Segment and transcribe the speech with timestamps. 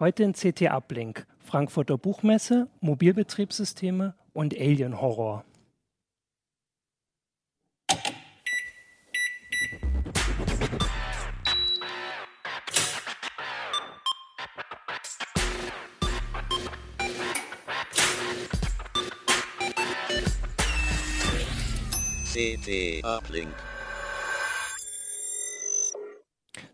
[0.00, 5.44] Heute in CT Uplink, Frankfurter Buchmesse, Mobilbetriebssysteme und Alien Horror.
[22.32, 23.54] CT Uplink.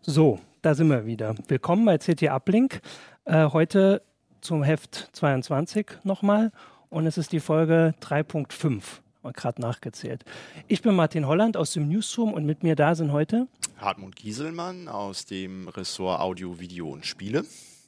[0.01, 1.35] So, da sind wir wieder.
[1.49, 2.79] Willkommen bei CT Uplink.
[3.27, 4.01] Äh, heute
[4.39, 6.53] zum Heft 22 nochmal
[6.87, 8.81] und es ist die Folge 3.5.
[9.21, 10.23] Mal gerade nachgezählt.
[10.69, 14.87] Ich bin Martin Holland aus dem Newsroom und mit mir da sind heute Hartmut Gieselmann
[14.87, 17.43] aus dem Ressort Audio, Video und Spiele.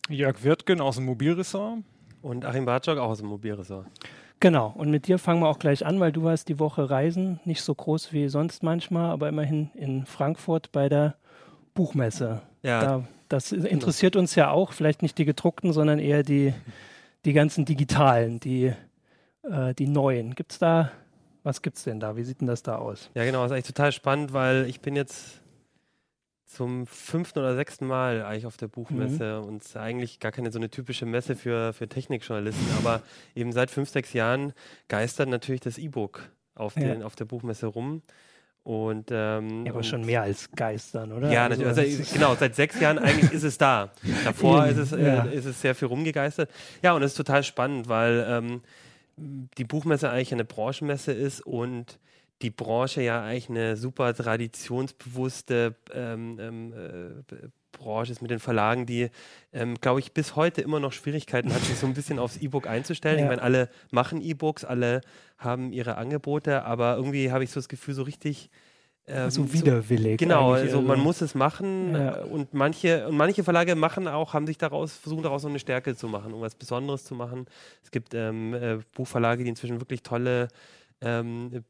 [0.09, 1.83] Jörg Wirtgen aus dem Mobilressort.
[2.21, 3.87] Und Achim Bartschok auch aus dem Mobilressort.
[4.41, 7.39] Genau, und mit dir fangen wir auch gleich an, weil du warst die Woche reisen,
[7.45, 11.15] nicht so groß wie sonst manchmal, aber immerhin in Frankfurt bei der
[11.75, 12.41] Buchmesse.
[12.61, 12.81] Ja.
[12.81, 16.53] Da, das interessiert uns ja auch, vielleicht nicht die gedruckten, sondern eher die,
[17.25, 18.73] die ganzen digitalen, die,
[19.43, 20.35] äh, die neuen.
[20.35, 20.91] Gibt es da,
[21.43, 22.15] was gibt es denn da?
[22.17, 23.09] Wie sieht denn das da aus?
[23.13, 25.41] Ja, genau, das ist eigentlich total spannend, weil ich bin jetzt
[26.45, 30.51] zum fünften oder sechsten Mal eigentlich auf der Buchmesse und es ist eigentlich gar keine
[30.51, 33.03] so eine typische Messe für, für Technikjournalisten, aber
[33.35, 34.53] eben seit fünf, sechs Jahren
[34.87, 37.05] geistert natürlich das E-Book auf, Ja.
[37.05, 38.01] auf der Buchmesse rum.
[38.69, 41.31] Und, ähm, Ja, aber schon mehr als Geistern, oder?
[41.31, 41.97] Ja, Also, natürlich.
[42.01, 43.89] Also, genau, seit sechs Jahren eigentlich ist es da.
[44.23, 45.23] Davor ist es, äh, ja.
[45.23, 46.51] ist es sehr viel rumgegeistert.
[46.83, 48.61] Ja, und es ist total spannend, weil ähm,
[49.17, 51.97] die Buchmesse eigentlich eine Branchenmesse ist und
[52.43, 57.35] die Branche ja eigentlich eine super traditionsbewusste ähm, ähm, äh,
[57.71, 59.09] Branche ist mit den Verlagen, die,
[59.53, 62.67] ähm, glaube ich, bis heute immer noch Schwierigkeiten hat, sich so ein bisschen aufs E-Book
[62.67, 63.19] einzustellen.
[63.19, 63.25] Ja.
[63.25, 65.01] Ich meine, alle machen E-Books, alle
[65.37, 68.49] haben ihre Angebote, aber irgendwie habe ich so das Gefühl, so richtig
[69.07, 70.19] ähm, so widerwillig.
[70.19, 72.21] Genau, eigentlich, also man muss es machen Ja.
[72.21, 75.59] äh, und manche und manche Verlage machen auch, haben sich daraus versuchen daraus so eine
[75.59, 77.45] Stärke zu machen, um was Besonderes zu machen.
[77.83, 80.47] Es gibt ähm, äh, Buchverlage, die inzwischen wirklich tolle
[81.01, 81.63] ähm,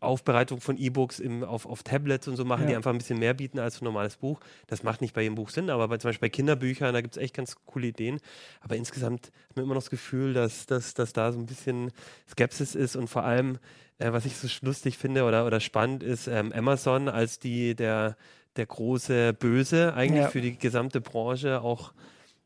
[0.00, 2.68] Aufbereitung von E-Books auf, auf Tablets und so machen, Ja.
[2.68, 4.40] die einfach ein bisschen mehr bieten als ein normales Buch.
[4.66, 7.16] Das macht nicht bei jedem Buch Sinn, aber bei, zum Beispiel bei Kinderbüchern, da gibt
[7.16, 8.20] es echt ganz coole Ideen.
[8.60, 11.92] Aber insgesamt hat man immer noch das Gefühl, dass, dass, dass da so ein bisschen
[12.28, 13.58] Skepsis ist und vor allem,
[13.98, 18.16] äh, was ich so lustig finde oder, oder spannend ist, ähm, Amazon als die, der,
[18.56, 20.30] der große Böse eigentlich Ja.
[20.30, 21.92] für die gesamte Branche, auch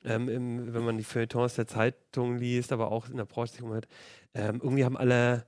[0.05, 3.53] ähm, im, wenn man die Feuilletons der Zeitung liest, aber auch in der Branche
[4.34, 5.44] ähm, irgendwie haben alle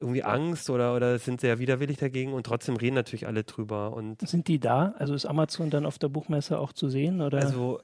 [0.00, 3.92] irgendwie Angst oder, oder sind sehr widerwillig dagegen und trotzdem reden natürlich alle drüber.
[3.92, 4.94] Und Sind die da?
[4.98, 7.20] Also ist Amazon dann auf der Buchmesse auch zu sehen?
[7.20, 7.38] Oder?
[7.38, 7.80] also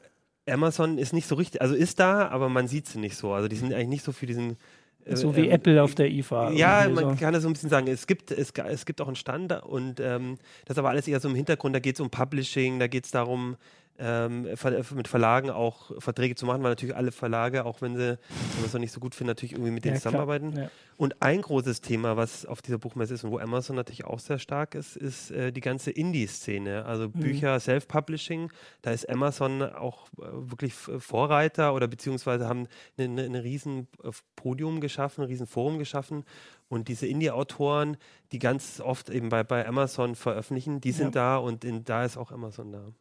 [0.48, 3.32] Amazon ist nicht so richtig, also ist da, aber man sieht sie nicht so.
[3.32, 4.56] Also die sind eigentlich nicht so für diesen.
[5.04, 6.52] äh, so wie ähm, Apple auf der IFA.
[6.52, 7.16] Ja, man so.
[7.16, 7.88] kann das so ein bisschen sagen.
[7.88, 11.20] Es gibt, es, es gibt auch einen Stand und ähm, das ist aber alles eher
[11.20, 11.74] so im Hintergrund.
[11.74, 13.56] Da geht es um Publishing, da geht es darum,
[13.98, 14.48] ähm,
[14.94, 18.18] mit Verlagen auch Verträge zu machen, weil natürlich alle Verlage, auch wenn sie
[18.64, 20.56] es noch nicht so gut finden, natürlich irgendwie mit denen Ja, zusammenarbeiten.
[20.56, 20.70] Ja.
[20.96, 24.38] Und ein großes Thema, was auf dieser Buchmesse ist und wo Amazon natürlich auch sehr
[24.38, 26.84] stark ist, ist äh, die ganze Indie-Szene.
[26.86, 28.50] Also Bücher, Self-Publishing.
[28.82, 34.10] Da ist Amazon auch äh, wirklich Vorreiter oder beziehungsweise haben eine, eine, eine riesen äh,
[34.36, 36.24] Podium geschaffen, ein riesen Forum geschaffen.
[36.68, 37.96] Und diese Indie-Autoren,
[38.32, 42.16] die ganz oft eben bei, bei Amazon veröffentlichen, die sind da und in, da ist
[42.16, 42.92] auch Amazon da.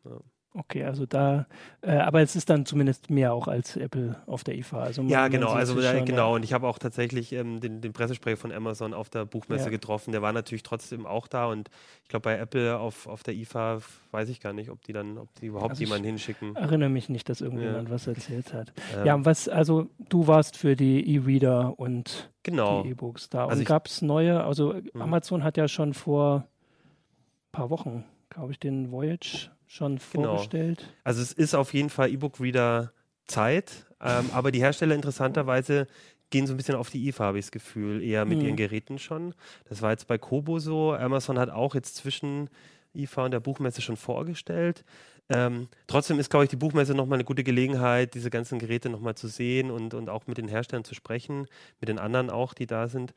[0.57, 1.47] Okay, also da,
[1.81, 4.79] äh, aber es ist dann zumindest mehr auch als Apple auf der IFA.
[4.83, 6.29] Also Ja, genau, also ja, schon, genau.
[6.29, 6.35] Ja.
[6.35, 9.69] Und ich habe auch tatsächlich ähm, den, den Pressesprecher von Amazon auf der Buchmesse Ja.
[9.69, 10.13] getroffen.
[10.13, 11.69] Der war natürlich trotzdem auch da und
[12.03, 13.79] ich glaube bei Apple auf, auf der IFA
[14.11, 16.55] weiß ich gar nicht, ob die dann, ob die überhaupt Also ich- jemanden hinschicken.
[16.55, 18.71] Erinnere mich nicht, dass irgendjemand was erzählt hat.
[18.97, 22.81] Ähm, Ja, und was, also du warst für die E-Reader und genau.
[22.83, 23.43] die E-Books da.
[23.43, 28.05] Also und ich- gab es neue, also Amazon hat ja schon vor ein paar Wochen,
[28.29, 30.29] glaube ich, den Voyage schon Genau.
[30.37, 30.85] vorgestellt.
[31.03, 32.91] Also es ist auf jeden Fall E-Book-Reader
[33.27, 35.87] Zeit, ähm, aber die Hersteller interessanterweise
[36.29, 38.45] gehen so ein bisschen auf die IFA, habe ich das Gefühl, eher mit Mhm.
[38.45, 39.33] ihren Geräten schon.
[39.69, 40.93] Das war jetzt bei Kobo so.
[40.93, 42.49] Amazon hat auch jetzt zwischen
[42.95, 44.83] IFA und der Buchmesse schon vorgestellt.
[45.29, 49.15] Ähm, trotzdem ist, glaube ich, die Buchmesse nochmal eine gute Gelegenheit, diese ganzen Geräte nochmal
[49.15, 51.47] zu sehen und, und auch mit den Herstellern zu sprechen,
[51.79, 53.13] mit den anderen auch, die da sind.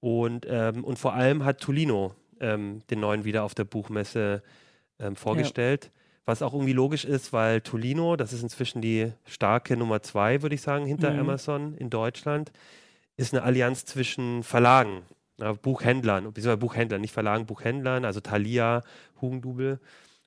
[0.00, 4.42] Und, ähm, und vor allem hat Tolino ähm, den neuen wieder auf der Buchmesse
[4.98, 5.90] ähm, vorgestellt.
[6.24, 10.54] Was auch irgendwie logisch ist, weil Tolino, das ist inzwischen die starke Nummer zwei, würde
[10.54, 11.20] ich sagen, hinter Mhm.
[11.20, 12.52] Amazon in Deutschland,
[13.16, 15.02] ist eine Allianz zwischen Verlagen,
[15.38, 18.82] ja, Buchhändlern, beziehungsweise Buchhändlern, nicht Verlagen, Buchhändlern, also Thalia,
[19.20, 19.80] Hugendubel.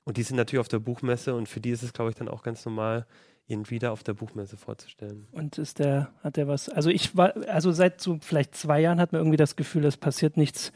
[0.04, 2.28] Und die sind natürlich auf der Buchmesse und für die ist es, glaube ich, dann
[2.28, 3.06] auch ganz normal,
[3.46, 5.26] ihn wieder auf der Buchmesse vorzustellen.
[5.32, 9.00] Und ist der, hat der was, also ich war, also seit so vielleicht zwei Jahren
[9.00, 10.72] hat man irgendwie das Gefühl, es passiert nichts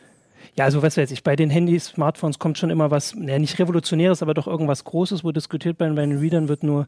[0.55, 3.59] Ja, also was weiß ich, bei den Handys, Smartphones kommt schon immer was, naja, nicht
[3.59, 6.87] revolutionäres, aber doch irgendwas Großes, wo diskutiert bei, bei den Readern wird nur,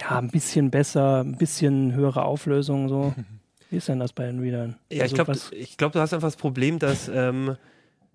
[0.00, 3.14] ja, ein bisschen besser, ein bisschen höhere Auflösung, so.
[3.70, 4.76] Wie ist denn das bei den Readern?
[4.92, 5.38] Ja, also ich glaube,
[5.76, 7.56] glaub, du hast einfach das Problem, dass ähm,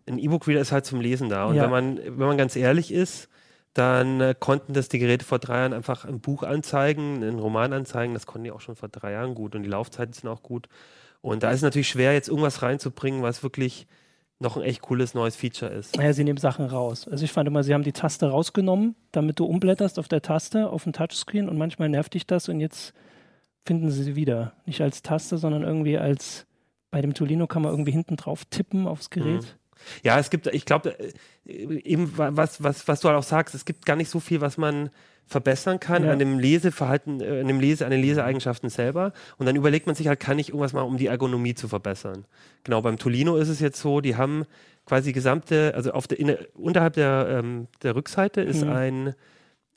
[0.08, 1.46] ein E-Book-Reader ist halt zum Lesen da.
[1.46, 1.64] Und Ja.
[1.64, 3.28] wenn, man, wenn man ganz ehrlich ist,
[3.74, 7.74] dann äh, konnten das die Geräte vor drei Jahren einfach ein Buch anzeigen, einen Roman
[7.74, 8.14] anzeigen.
[8.14, 10.68] Das konnten die auch schon vor drei Jahren gut und die Laufzeiten sind auch gut.
[11.22, 13.88] Und da ist es natürlich schwer, jetzt irgendwas reinzubringen, was wirklich
[14.42, 15.96] noch ein echt cooles neues Feature ist.
[15.96, 17.08] Naja, sie nehmen Sachen raus.
[17.08, 20.70] Also ich fand immer, sie haben die Taste rausgenommen, damit du umblätterst auf der Taste,
[20.70, 22.94] auf dem Touchscreen und manchmal nervt dich das und jetzt
[23.66, 24.54] finden sie sie wieder.
[24.66, 26.48] Nicht als Taste, sondern irgendwie als,
[26.90, 29.58] bei dem Tolino kann man irgendwie hinten drauf tippen aufs Gerät.
[30.04, 30.96] Ja, es gibt, ich glaube,
[31.46, 34.42] eben wa- was, was, was du halt auch sagst, es gibt gar nicht so viel,
[34.42, 34.90] was man
[35.28, 36.12] verbessern kann Ja.
[36.12, 39.14] an dem Leseverhalten, äh, an dem Lese, an den Leseeigenschaften selber.
[39.38, 42.26] Und dann überlegt man sich halt, kann ich irgendwas machen, um die Ergonomie zu verbessern?
[42.64, 44.46] Genau, beim Tolino ist es jetzt so, die haben
[44.86, 48.70] quasi die gesamte, also auf der, in, unterhalb der, ähm, der Rückseite ist Mhm.
[48.72, 49.16] ein,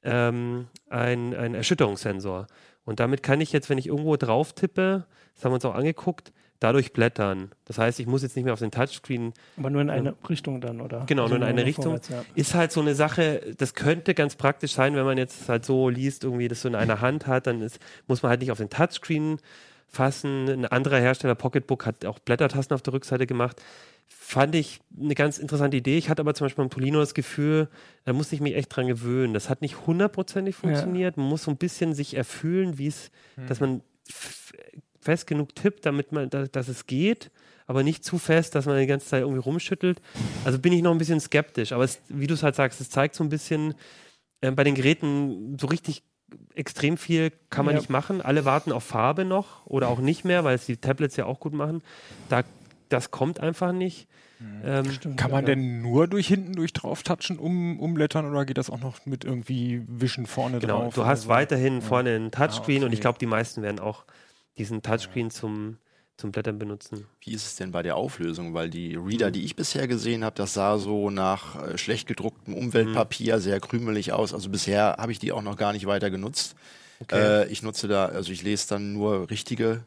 [0.03, 2.47] ähm, ein, ein Erschütterungssensor.
[2.85, 5.75] Und damit kann ich jetzt, wenn ich irgendwo drauf tippe, das haben wir uns auch
[5.75, 7.51] angeguckt, dadurch blättern.
[7.65, 10.61] Das heißt, ich muss jetzt nicht mehr auf den Touchscreen Aber nur in eine Richtung
[10.61, 10.97] dann, oder?
[10.99, 11.85] Also Genau, nur in eine Richtung.
[11.85, 12.25] vorwärts, ja.
[12.35, 15.89] ist halt so eine Sache, das könnte ganz praktisch sein, wenn man jetzt halt so
[15.89, 18.59] liest, irgendwie das so in einer Hand hat, dann ist, muss man halt nicht auf
[18.59, 19.39] den Touchscreen
[19.89, 20.49] fassen.
[20.49, 23.63] Ein anderer Hersteller, Pocketbook, hat auch Blättertasten auf der Rückseite gemacht.
[24.09, 25.97] Fand ich eine ganz interessante Idee.
[25.97, 27.69] Ich hatte aber zum Beispiel beim Tolino das Gefühl,
[28.05, 29.33] da musste ich mich echt dran gewöhnen.
[29.35, 31.17] Das hat nicht hundertprozentig funktioniert.
[31.17, 33.11] Man muss so ein bisschen sich erfühlen, wie es,
[33.49, 33.83] dass man
[35.05, 37.31] fest genug tippt, damit man, da, dass es geht,
[37.67, 40.01] aber nicht zu fest, dass man die ganze Zeit irgendwie rumschüttelt.
[40.45, 41.73] Also bin ich noch ein bisschen skeptisch.
[41.73, 43.75] Aber es, wie du es halt sagst, es zeigt so ein bisschen
[44.41, 46.03] äh, bei den Geräten so richtig
[46.55, 47.81] extrem viel kann man Ja.
[47.81, 48.21] nicht machen.
[48.21, 51.39] Alle warten auf Farbe noch oder auch nicht mehr, weil es die Tablets ja auch
[51.41, 51.83] gut machen.
[52.29, 52.43] Da,
[52.89, 54.09] das kommt einfach nicht.
[54.65, 55.55] Ähm, Stimmt, Kann man ja.
[55.55, 59.25] denn nur durch hinten durch drauf touchen, um, umblättern oder geht das auch noch mit
[59.25, 60.95] irgendwie Wischen vorne Genau, drauf?
[60.95, 61.29] du oder hast so?
[61.29, 62.95] weiterhin vorne einen Touchscreen und okay.
[62.95, 64.05] ich glaube, die meisten werden auch
[64.59, 65.79] diesen Touchscreen zum,
[66.17, 67.07] zum Blättern benutzen.
[67.21, 68.55] Wie ist es denn bei der Auflösung?
[68.55, 72.55] Weil die Reader, die ich bisher gesehen habe, das sah so nach äh, schlecht gedrucktem
[72.55, 74.33] Umweltpapier sehr krümelig aus.
[74.33, 76.55] Also bisher habe ich die auch noch gar nicht weiter genutzt.
[77.13, 79.85] Äh, ich nutze da, also ich lese dann nur richtige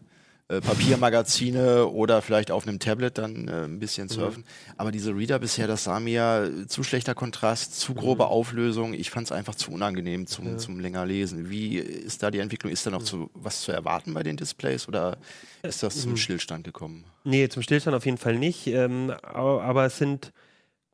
[0.50, 4.46] äh, Papiermagazine oder vielleicht auf einem Tablet dann äh, ein bisschen surfen.
[4.78, 8.94] Aber diese Reader bisher, das sah mir zu schlechter Kontrast, zu grobe Auflösung.
[8.94, 11.50] Ich fand es einfach zu unangenehm zum, zum länger lesen.
[11.50, 12.72] Wie ist da die Entwicklung?
[12.72, 15.18] Ist da noch zu, was zu erwarten bei den Displays oder
[15.64, 17.04] ist das zum Stillstand gekommen?
[17.26, 18.68] Nee, zum Stillstand auf jeden Fall nicht.
[18.68, 20.32] Ähm, aber, aber es sind,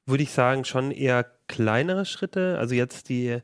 [0.08, 2.58] würde ich sagen, schon eher kleinere Schritte.
[2.58, 3.38] Also jetzt die,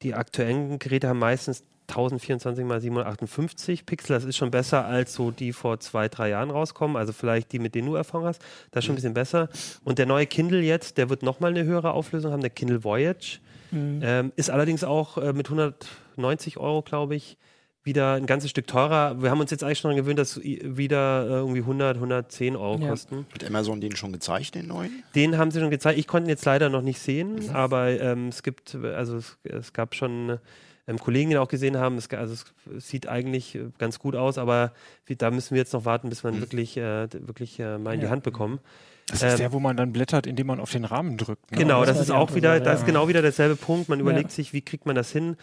[0.00, 1.62] die aktuellen Geräte haben meistens
[1.96, 4.14] 1024 x 758 Pixel.
[4.14, 6.96] Das ist schon besser als so die vor zwei, drei Jahren rauskommen.
[6.96, 8.42] Also vielleicht die, mit denen du Erfahrung hast.
[8.70, 9.48] Das ist schon ein bisschen besser.
[9.84, 13.38] Und der neue Kindle jetzt, der wird nochmal eine höhere Auflösung haben, der Kindle Voyage.
[13.74, 17.38] Ähm, ist allerdings auch äh, mit 190 Euro, glaube ich,
[17.84, 19.20] wieder ein ganzes Stück teurer.
[19.22, 22.78] Wir haben uns jetzt eigentlich schon daran gewöhnt, dass wieder äh, irgendwie 100, 110 Euro
[22.80, 22.90] Ja.
[22.90, 23.26] kosten.
[23.34, 25.02] Hat Amazon den schon gezeigt, den neuen?
[25.14, 25.98] Den haben sie schon gezeigt.
[25.98, 29.72] Ich konnte ihn jetzt leider noch nicht sehen, aber ähm, es gibt, also es, es
[29.72, 30.38] gab schon
[30.86, 31.96] ähm, Kollegen, die ihn auch gesehen haben.
[31.96, 32.34] Es, also
[32.76, 34.72] es sieht eigentlich äh, ganz gut aus, aber
[35.06, 37.94] wie, da müssen wir jetzt noch warten, bis wir ihn wirklich, äh, wirklich äh, mal
[37.94, 38.10] in die Ja.
[38.12, 38.58] Hand bekommen.
[39.06, 41.50] Das ist ähm, der, wo man dann blättert, indem man auf den Rahmen drückt.
[41.50, 41.58] ne?
[41.58, 43.88] Genau, das das, ist die auch wieder, das ist genau wieder derselbe Punkt.
[43.88, 45.36] Man überlegt sich, wie kriegt man das hin?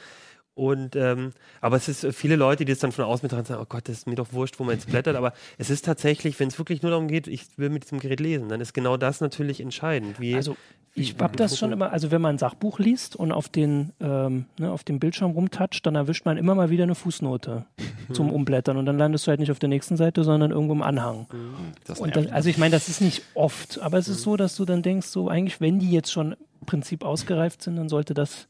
[0.59, 3.61] Und ähm, aber es ist äh, viele Leute, die es dann von außen betrachten, sagen,
[3.63, 5.15] oh Gott, das ist mir doch wurscht, wo man jetzt blättert.
[5.15, 8.19] Aber es ist tatsächlich, wenn es wirklich nur darum geht, ich will mit diesem Gerät
[8.19, 10.19] lesen, dann ist genau das natürlich entscheidend.
[10.19, 10.57] Wie, Also
[10.95, 14.47] ich habe das schon immer, also wenn man ein Sachbuch liest und auf den, ähm,
[14.59, 17.65] ne, auf dem Bildschirm rumtatscht, dann erwischt man immer mal wieder eine Fußnote
[18.11, 20.81] zum Umblättern und dann landest du halt nicht auf der nächsten Seite, sondern irgendwo im
[20.81, 21.27] Anhang.
[21.85, 22.27] Das Und nervt.
[22.27, 24.81] das, also ich meine, das ist nicht oft, aber es ist so, dass du dann
[24.81, 28.49] denkst, so eigentlich, wenn die jetzt schon im Prinzip ausgereift sind, dann sollte das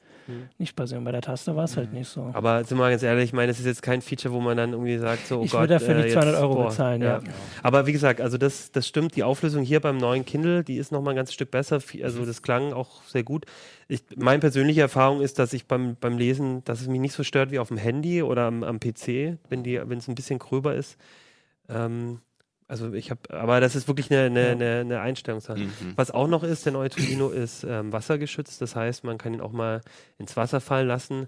[0.57, 1.03] nicht passieren.
[1.03, 2.31] Bei der Taste war es halt nicht so.
[2.33, 4.57] aber sind wir mal ganz ehrlich, ich meine, es ist jetzt kein Feature, wo man
[4.57, 6.67] dann irgendwie sagt, so, oh Ich Gott, will dafür äh, nicht 200 jetzt, Euro boah,
[6.67, 7.19] bezahlen, ja.
[7.63, 10.91] Aber wie gesagt, also das, das stimmt, die Auflösung hier beim neuen Kindle, die ist
[10.91, 11.79] nochmal ein ganzes Stück besser.
[12.03, 13.45] Also das klang auch sehr gut.
[13.87, 17.23] Ich, meine persönliche Erfahrung ist, dass ich beim, beim Lesen, dass es mich nicht so
[17.23, 20.97] stört wie auf dem Handy oder am, am PC, wenn es ein bisschen gröber ist.
[21.69, 22.19] Ähm,
[22.69, 25.59] also ich habe, aber das ist wirklich eine, eine, eine, eine Einstellungssache.
[25.59, 25.93] Mhm.
[25.95, 28.61] Was auch noch ist, der neue Tolino ist ähm, wassergeschützt.
[28.61, 29.81] Das heißt, man kann ihn auch mal
[30.19, 31.27] ins Wasser fallen lassen.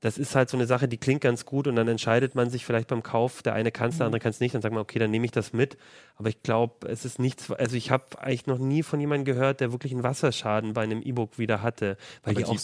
[0.00, 2.66] Das ist halt so eine Sache, die klingt ganz gut und dann entscheidet man sich
[2.66, 4.54] vielleicht beim Kauf, der eine kann es, der andere kann es nicht.
[4.54, 5.78] Dann sagt man, okay, dann nehme ich das mit.
[6.16, 9.60] Aber ich glaube, es ist nichts, also ich habe eigentlich noch nie von jemandem gehört,
[9.60, 11.96] der wirklich einen Wasserschaden bei einem E-Book wieder hatte.
[12.22, 12.60] Weil Aber die auch,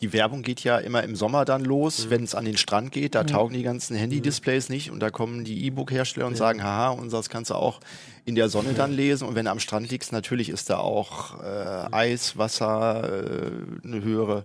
[0.00, 3.14] die, Werbung geht ja immer im Sommer dann los, wenn es an den Strand geht.
[3.14, 7.28] Da taugen die ganzen Handy-Displays nicht und da kommen die E-Book-Hersteller und sagen, haha, unseres
[7.28, 7.80] kannst du auch
[8.24, 9.26] in der Sonne dann lesen.
[9.26, 14.02] Und wenn du am Strand liegst, natürlich ist da auch äh, Eis, Wasser, äh, eine
[14.02, 14.44] höhere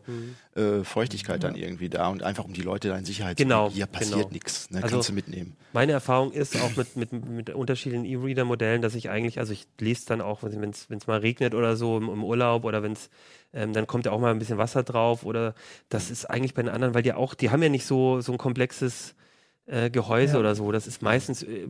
[0.56, 3.74] äh, Feuchtigkeit dann irgendwie da und einfach um die Leute da in Sicherheit Genau, zu
[3.74, 3.75] bringen.
[3.75, 4.32] Hier passiert genau.
[4.32, 4.82] nichts, ne?
[4.82, 5.56] Also- kannst du mitnehmen.
[5.74, 10.06] Meine Erfahrung ist auch mit, mit, mit unterschiedlichen E-Reader-Modellen, dass ich eigentlich, also ich lese
[10.08, 13.10] dann auch, wenn es mal regnet oder so im, im Urlaub oder wenn es,
[13.56, 15.56] ähm, dann kommt ja auch mal ein bisschen Wasser drauf oder
[15.90, 18.34] das ist eigentlich bei den anderen, weil die auch, die haben ja nicht so, so
[18.34, 19.16] ein komplexes
[19.66, 20.40] äh, Gehäuse Ja.
[20.42, 20.72] oder so.
[20.72, 21.68] Das ist meistens äh,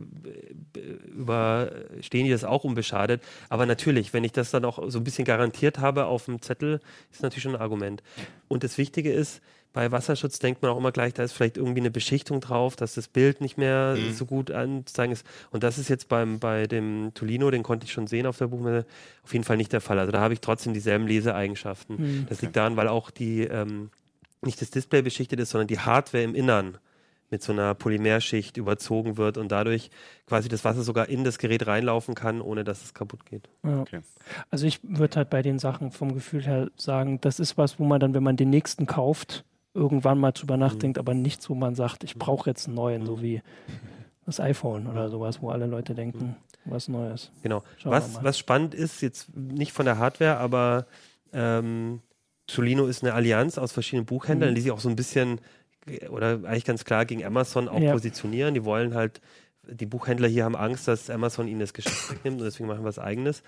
[1.06, 3.22] überstehen die das auch unbeschadet.
[3.48, 6.80] Aber natürlich, wenn ich das dann auch so ein bisschen garantiert habe auf dem Zettel,
[7.10, 8.02] ist natürlich schon ein Argument.
[8.48, 9.40] Und das Wichtige ist,
[9.76, 12.94] bei Wasserschutz denkt man auch immer gleich, da ist vielleicht irgendwie eine Beschichtung drauf, dass
[12.94, 14.14] das Bild nicht mehr Mhm.
[14.14, 15.26] so gut anzuzeigen ist.
[15.50, 18.46] Und das ist jetzt beim, bei dem Tolino, den konnte ich schon sehen auf der
[18.46, 18.86] Buchmesse,
[19.22, 19.98] auf jeden Fall nicht der Fall.
[19.98, 21.98] Also da habe ich trotzdem dieselben Leseeigenschaften.
[21.98, 22.26] Hm.
[22.30, 23.90] Das liegt daran, weil auch die, ähm,
[24.40, 26.78] nicht das Display beschichtet ist, sondern die Hardware im Innern
[27.28, 29.90] mit so einer Polymerschicht überzogen wird und dadurch
[30.26, 33.50] quasi das Wasser sogar in das Gerät reinlaufen kann, ohne dass es kaputt geht.
[33.62, 33.80] Ja.
[33.82, 34.00] Okay.
[34.50, 37.84] Also ich würde halt bei den Sachen vom Gefühl her sagen, das ist was, wo
[37.84, 39.44] man dann, wenn man den nächsten kauft,
[39.76, 43.22] irgendwann mal drüber nachdenkt, aber nichts, wo man sagt, ich brauche jetzt einen neuen, so
[43.22, 43.42] wie
[44.24, 47.30] das iPhone oder sowas, wo alle Leute denken, was Neues.
[47.42, 47.62] Genau.
[47.76, 50.86] Schauen Was, was spannend ist, jetzt nicht von der Hardware, aber
[51.32, 52.00] ähm,
[52.50, 54.54] Solino ist eine Allianz aus verschiedenen Buchhändlern, Mhm.
[54.56, 55.40] die sich auch so ein bisschen
[56.10, 57.92] oder eigentlich ganz klar gegen Amazon auch Ja.
[57.92, 58.54] positionieren.
[58.54, 59.20] Die wollen halt,
[59.68, 62.88] die Buchhändler hier haben Angst, dass Amazon ihnen das Geschäft wegnimmt und deswegen machen wir
[62.88, 63.42] was eigenes.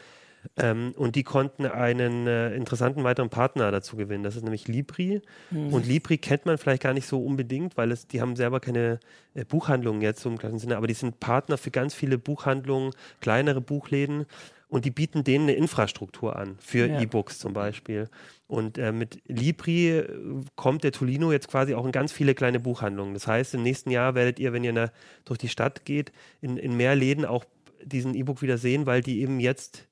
[0.56, 4.24] Ähm, und die konnten einen äh, interessanten weiteren Partner dazu gewinnen.
[4.24, 5.20] Das ist nämlich Libri.
[5.50, 5.72] Mhm.
[5.72, 9.00] Und Libri kennt man vielleicht gar nicht so unbedingt, weil es, die haben selber keine
[9.34, 12.92] äh, Buchhandlungen jetzt so im gleichen Sinne, aber die sind Partner für ganz viele Buchhandlungen,
[13.20, 14.26] kleinere Buchläden
[14.68, 17.00] und die bieten denen eine Infrastruktur an, für Ja.
[17.00, 18.08] E-Books zum Beispiel.
[18.46, 20.08] Und äh, mit Libri äh,
[20.56, 23.14] kommt der Tolino jetzt quasi auch in ganz viele kleine Buchhandlungen.
[23.14, 24.90] Das heißt, im nächsten Jahr werdet ihr, wenn ihr na,
[25.24, 27.44] durch die Stadt geht, in, in mehr Läden auch
[27.82, 29.87] diesen E-Book wieder sehen, weil die eben jetzt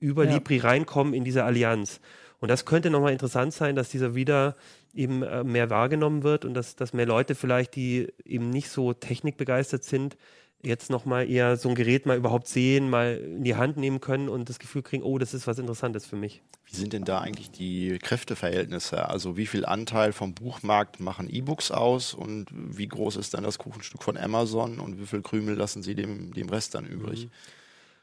[0.00, 0.34] über Ja.
[0.34, 2.00] Libri reinkommen in diese Allianz.
[2.40, 4.56] Und das könnte nochmal interessant sein, dass dieser wieder
[4.94, 8.92] eben äh, mehr wahrgenommen wird und dass, dass mehr Leute vielleicht, die eben nicht so
[8.92, 10.16] technikbegeistert sind,
[10.62, 14.28] jetzt nochmal eher so ein Gerät mal überhaupt sehen, mal in die Hand nehmen können
[14.28, 16.42] und das Gefühl kriegen, oh, das ist was Interessantes für mich.
[16.64, 19.08] Wie sind denn da eigentlich die Kräfteverhältnisse?
[19.08, 23.58] Also wie viel Anteil vom Buchmarkt machen E-Books aus und wie groß ist dann das
[23.58, 27.28] Kuchenstück von Amazon und wie viel Krümel lassen sie dem, dem Rest dann übrig?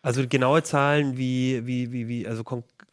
[0.02, 2.44] Also genaue Zahlen, wie, wie, wie, wie, also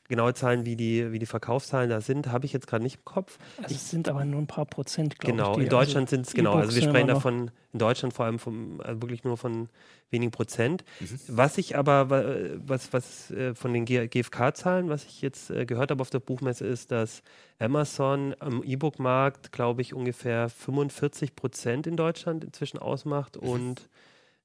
[0.08, 3.04] genaue Zahlen, wie die, wie die Verkaufszahlen da sind, habe ich jetzt gerade nicht im
[3.04, 3.38] Kopf.
[3.62, 5.56] Also es sind aber nur ein paar Prozent, glaube Genau, ich.
[5.58, 8.24] die- in Deutschland also sind es, genau, also E-Books wir sprechen davon, in Deutschland vor
[8.26, 9.68] allem vom, also wirklich nur von
[10.10, 10.84] wenigen Prozent.
[11.00, 11.18] Mhm.
[11.28, 12.24] Was ich aber, wa-
[12.66, 16.20] was, was äh, von den G- GfK-Zahlen, was ich jetzt äh, gehört habe auf der
[16.20, 17.22] Buchmesse, ist, dass
[17.58, 23.48] Amazon am E-Book-Markt, glaube ich, ungefähr 45 Prozent in Deutschland inzwischen ausmacht Mhm.
[23.48, 23.88] und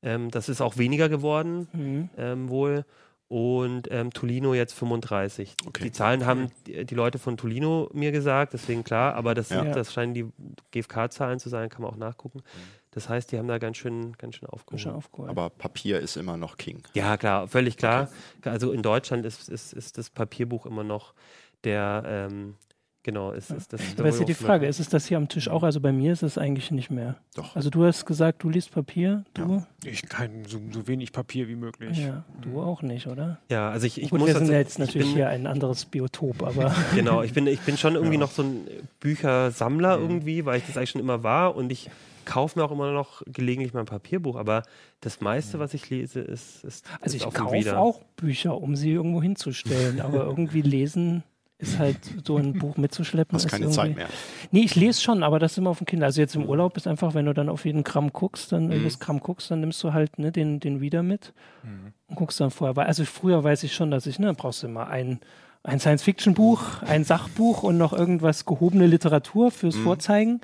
[0.03, 2.09] ähm, das ist auch weniger geworden, Mhm.
[2.17, 2.85] ähm, wohl.
[3.29, 5.55] Und ähm, Tolino jetzt 35.
[5.65, 5.85] Okay.
[5.85, 9.63] Die Zahlen haben die, die Leute von Tolino mir gesagt, deswegen klar, aber das, Ja.
[9.63, 10.25] das scheinen die
[10.71, 12.43] GfK-Zahlen zu sein, kann man auch nachgucken.
[12.91, 14.85] Das heißt, die haben da ganz schön, ganz schön aufgeholt.
[14.95, 15.31] aufgeholt.
[15.31, 16.83] Aber Papier ist immer noch King.
[16.93, 18.09] Ja, klar, völlig klar.
[18.45, 21.15] Also in Deutschland ist, ist, ist das Papierbuch immer noch
[21.63, 22.55] der, ähm,
[23.03, 23.81] genau, ist, ist das.
[23.97, 25.63] aber ist ja die Frage, ist es das hier am Tisch auch?
[25.63, 27.17] Also bei mir ist es eigentlich nicht mehr.
[27.35, 27.55] Doch.
[27.55, 29.63] Also du hast gesagt, du liest Papier, du?
[29.85, 31.97] Ich kein so, so wenig Papier wie möglich.
[31.97, 33.39] Ja, du auch nicht, oder?
[33.49, 35.45] Ja, also ich, ich Gut, muss wir sind ja jetzt ich natürlich bin, hier ein
[35.47, 38.21] anderes Biotop, aber Genau, ich bin, ich bin schon irgendwie Ja.
[38.21, 38.67] noch so ein
[38.99, 40.03] Büchersammler Mhm.
[40.03, 41.89] irgendwie, weil ich das eigentlich schon immer war und ich
[42.25, 44.63] kaufe mir auch immer noch gelegentlich mein Papierbuch, aber
[45.01, 46.91] das meiste, was ich lese, ist, ist, Mhm.
[47.01, 51.23] also ist ich kaufe auch Bücher, um sie irgendwo hinzustellen, aber irgendwie lesen
[51.63, 53.35] ist halt so ein Buch mitzuschleppen.
[53.35, 54.07] Hast ist keine irgendwie- Zeit mehr.
[54.51, 56.05] Nee, ich lese schon, aber das immer auf dem Kindle.
[56.05, 58.71] Also jetzt im Urlaub ist einfach, wenn du dann auf jeden Gramm guckst, dann Mhm.
[58.73, 61.93] jedes Gramm guckst, dann nimmst du halt ne, den, den Reader mit Mhm.
[62.07, 62.75] und guckst dann vorher.
[62.75, 65.19] Weil- Also früher weiß ich schon, dass ich, ne, brauchst du immer ein,
[65.63, 69.83] ein Science-Fiction-Buch, ein Sachbuch und noch irgendwas gehobene Literatur fürs Mhm.
[69.83, 70.41] Vorzeigen.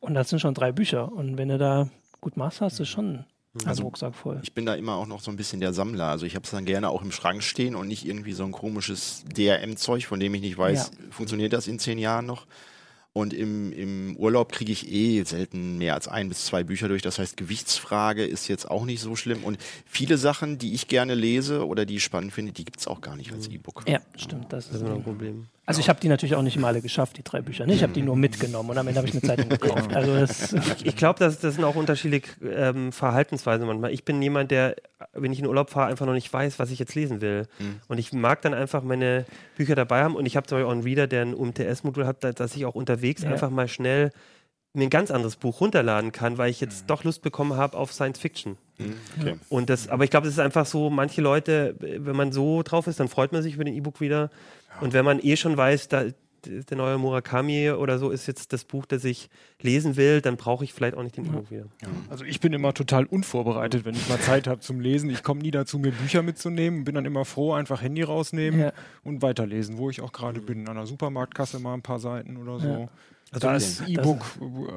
[0.00, 1.12] Und das sind schon drei Bücher.
[1.12, 1.88] Und wenn du da
[2.20, 3.24] gut machst, hast du schon
[3.66, 4.40] Also, Rucksack voll.
[4.42, 6.06] Ich bin da immer auch noch so ein bisschen der Sammler.
[6.06, 8.52] Also ich habe es dann gerne auch im Schrank stehen und nicht irgendwie so ein
[8.52, 12.46] komisches DRM-Zeug, von dem ich nicht weiß, funktioniert das in zehn Jahren noch.
[13.14, 17.02] Und im, im Urlaub kriege ich eh selten mehr als ein bis zwei Bücher durch.
[17.02, 19.44] Das heißt, Gewichtsfrage ist jetzt auch nicht so schlimm.
[19.44, 22.86] Und viele Sachen, die ich gerne lese oder die ich spannend finde, die gibt es
[22.86, 23.84] auch gar nicht als E-Book.
[23.86, 24.50] Ja, stimmt.
[24.50, 25.46] Das ist ein ein Problem.
[25.64, 27.64] Also ich habe die natürlich auch nicht mal alle geschafft, die drei Bücher.
[27.66, 27.74] Ne?
[27.74, 29.90] Ich habe die nur mitgenommen und am Ende habe ich eine Zeitung gekauft.
[29.94, 33.92] Also das, Ich glaube, das, das sind auch unterschiedliche ähm, Verhaltensweisen manchmal.
[33.92, 34.74] Ich bin jemand, der,
[35.12, 37.46] wenn ich in Urlaub fahre, einfach noch nicht weiß, was ich jetzt lesen will.
[37.86, 39.24] Und ich mag dann einfach meine
[39.56, 40.16] Bücher dabei haben.
[40.16, 42.66] Und ich habe zum Beispiel auch einen Reader, der ein UMTS-Modul hat, da- dass ich
[42.66, 43.30] auch unterwegs Ja.
[43.30, 44.10] einfach mal schnell
[44.74, 47.92] mir ein ganz anderes Buch runterladen kann, weil ich jetzt doch Lust bekommen habe auf
[47.92, 48.56] Science Fiction.
[49.20, 49.34] Okay.
[49.50, 52.86] Und das, aber ich glaube, es ist einfach so, manche Leute, wenn man so drauf
[52.86, 54.30] ist, dann freut man sich über den E-Book wieder.
[54.80, 56.04] Und wenn man eh schon weiß, da,
[56.44, 60.64] der neue Murakami oder so ist jetzt das Buch, das ich lesen will, dann brauche
[60.64, 61.66] ich vielleicht auch nicht den E-Book wieder.
[62.10, 65.08] Also ich bin immer total unvorbereitet, wenn ich mal Zeit habe zum Lesen.
[65.10, 66.82] Ich komme nie dazu, mir Bücher mitzunehmen.
[66.82, 68.72] Bin dann immer froh, einfach Handy rausnehmen Ja.
[69.04, 70.68] und weiterlesen, wo ich auch gerade bin.
[70.68, 72.68] An der Supermarktkasse mal ein paar Seiten oder so.
[72.68, 72.88] Ja.
[73.34, 74.24] Also da ist E-Book,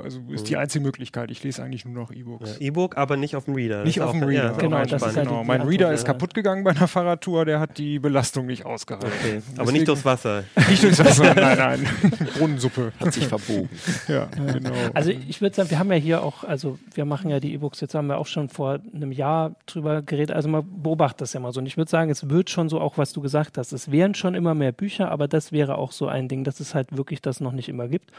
[0.01, 1.29] also ist die einzige Möglichkeit.
[1.29, 2.57] Ich lese eigentlich nur noch E-Books.
[2.59, 3.83] Ja, E-Book, aber nicht auf dem Reader.
[3.83, 4.53] Nicht auf dem ja, Reader.
[4.53, 5.17] auch Genau, ganz das ist spannend.
[5.17, 5.43] halt genau.
[5.43, 6.13] Mein Reader ist ja.
[6.13, 9.09] kaputt gegangen bei einer Fahrradtour, der hat die Belastung nicht ausgehalten.
[9.19, 9.41] Okay.
[9.55, 10.43] Aber Deswegen- nicht durchs Wasser.
[10.69, 11.87] Nicht durchs Wasser, nein, nein.
[12.37, 12.93] Brunnensuppe.
[12.99, 13.69] Hat sich verbogen.
[14.07, 14.71] Ja, genau.
[14.93, 17.81] also ich würde sagen, wir haben ja hier auch, also wir machen ja die E-Books,
[17.81, 21.39] jetzt haben wir auch schon vor einem Jahr drüber geredet, also man beobachtet das ja
[21.39, 21.59] mal so.
[21.59, 24.13] Und ich würde sagen, es wird schon so auch, was du gesagt hast, es wären
[24.15, 27.21] schon immer mehr Bücher, aber das wäre auch so ein Ding, dass es halt wirklich
[27.21, 28.11] das noch nicht immer gibt.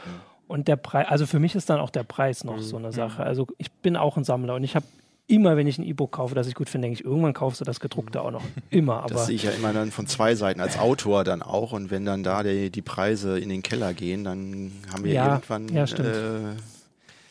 [0.47, 3.23] Und der Preis, also für mich ist dann auch der Preis noch so eine Sache.
[3.23, 4.85] Also ich bin auch ein Sammler und ich habe
[5.29, 7.65] immer, wenn ich ein E-Book kaufe, das ich gut finde, denke ich, irgendwann kaufst du
[7.65, 8.43] das gedruckte auch noch.
[8.69, 11.73] Immer, aber Das sehe ich ja immer dann von zwei Seiten, als Autor dann auch.
[11.73, 15.33] Und wenn dann da die, die Preise in den Keller gehen, dann haben wir Ja,
[15.33, 16.07] irgendwann, ja, stimmt.
[16.07, 16.39] äh,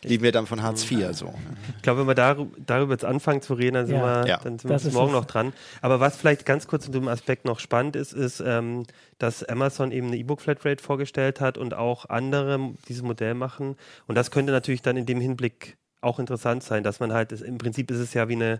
[0.09, 1.07] leben wir dann von Hartz IV.
[1.13, 1.33] So.
[1.77, 4.23] Ich glaube, wenn wir darü- darüber jetzt anfangen zu reden, dann sind, Ja.
[4.23, 4.37] wir, Ja.
[4.43, 5.53] dann sind wir morgen noch dran.
[5.81, 8.83] Aber was vielleicht ganz kurz zu dem Aspekt noch spannend ist, ist, ähm,
[9.19, 13.75] dass Amazon eben eine E-Book-Flatrate vorgestellt hat und auch andere dieses Modell machen.
[14.07, 17.57] Und das könnte natürlich dann in dem Hinblick auch interessant sein, dass man halt, im
[17.57, 18.59] Prinzip ist es ja wie eine,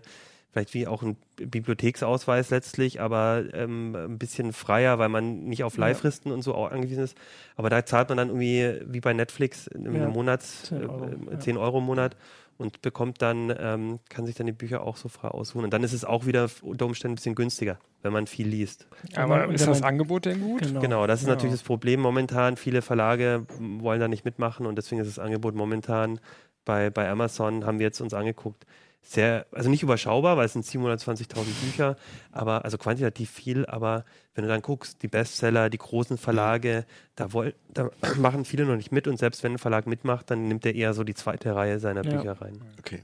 [0.58, 5.76] vielleicht wie auch ein Bibliotheksausweis letztlich, aber ähm, ein bisschen freier, weil man nicht auf
[5.76, 7.16] Leihfristen und so angewiesen ist.
[7.56, 11.32] Aber da zahlt man dann irgendwie wie bei Netflix in Ja, Monats 10 Euro, äh,
[11.32, 11.38] ja.
[11.38, 12.16] 10 Euro im Monat
[12.56, 15.62] und bekommt dann, ähm, kann sich dann die Bücher auch so frei aussuchen.
[15.64, 18.88] Und dann ist es auch wieder unter Umständen ein bisschen günstiger, wenn man viel liest.
[19.14, 20.62] Aber ist das Angebot denn gut?
[20.62, 20.80] genau.
[20.80, 21.34] Genau, das ist Ja.
[21.34, 22.56] natürlich das Problem momentan.
[22.56, 26.18] Viele Verlage wollen da nicht mitmachen und deswegen ist das Angebot momentan
[26.64, 28.66] bei, bei Amazon, haben wir jetzt uns angeguckt,
[29.02, 31.96] sehr, also nicht überschaubar, weil es sind 720.000 Bücher,
[32.30, 36.84] aber also quantitativ viel, aber wenn du dann guckst, die Bestseller, die großen Verlage,
[37.16, 40.46] da, woll, da machen viele noch nicht mit und selbst wenn ein Verlag mitmacht, dann
[40.48, 42.16] nimmt er eher so die zweite Reihe seiner Ja.
[42.16, 42.60] Bücher rein.
[42.78, 43.02] Okay.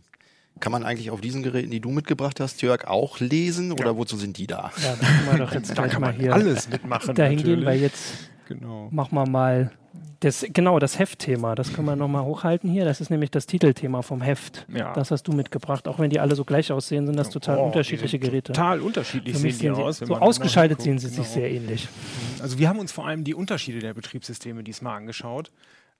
[0.60, 4.16] Kann man eigentlich auf diesen Geräten, die du mitgebracht hast, Jörg, auch lesen oder wozu
[4.16, 4.70] sind die da?
[4.82, 7.14] Ja, da können wir doch jetzt Da gleich kann mal man hier alles mitmachen.
[7.16, 7.66] dahin gehen, natürlich.
[7.66, 8.14] weil jetzt
[8.48, 8.88] Genau.
[8.90, 9.70] machen wir mal
[10.20, 11.54] das, genau, das Heftthema.
[11.54, 12.84] Das können wir nochmal hochhalten hier.
[12.84, 14.66] Das ist nämlich das Titelthema vom Heft.
[14.74, 14.92] Ja.
[14.92, 15.86] Das hast du mitgebracht.
[15.86, 18.52] Auch wenn die alle so gleich aussehen, sind das total Oh, unterschiedliche Geräte.
[18.52, 19.98] Total unterschiedlich sehen die aus.
[19.98, 21.00] so genau ausgeschaltet hinguckt.
[21.02, 21.46] sehen sie sich Genau.
[21.46, 21.88] sehr ähnlich.
[22.42, 25.52] Also wir haben uns vor allem die Unterschiede der Betriebssysteme diesmal angeschaut.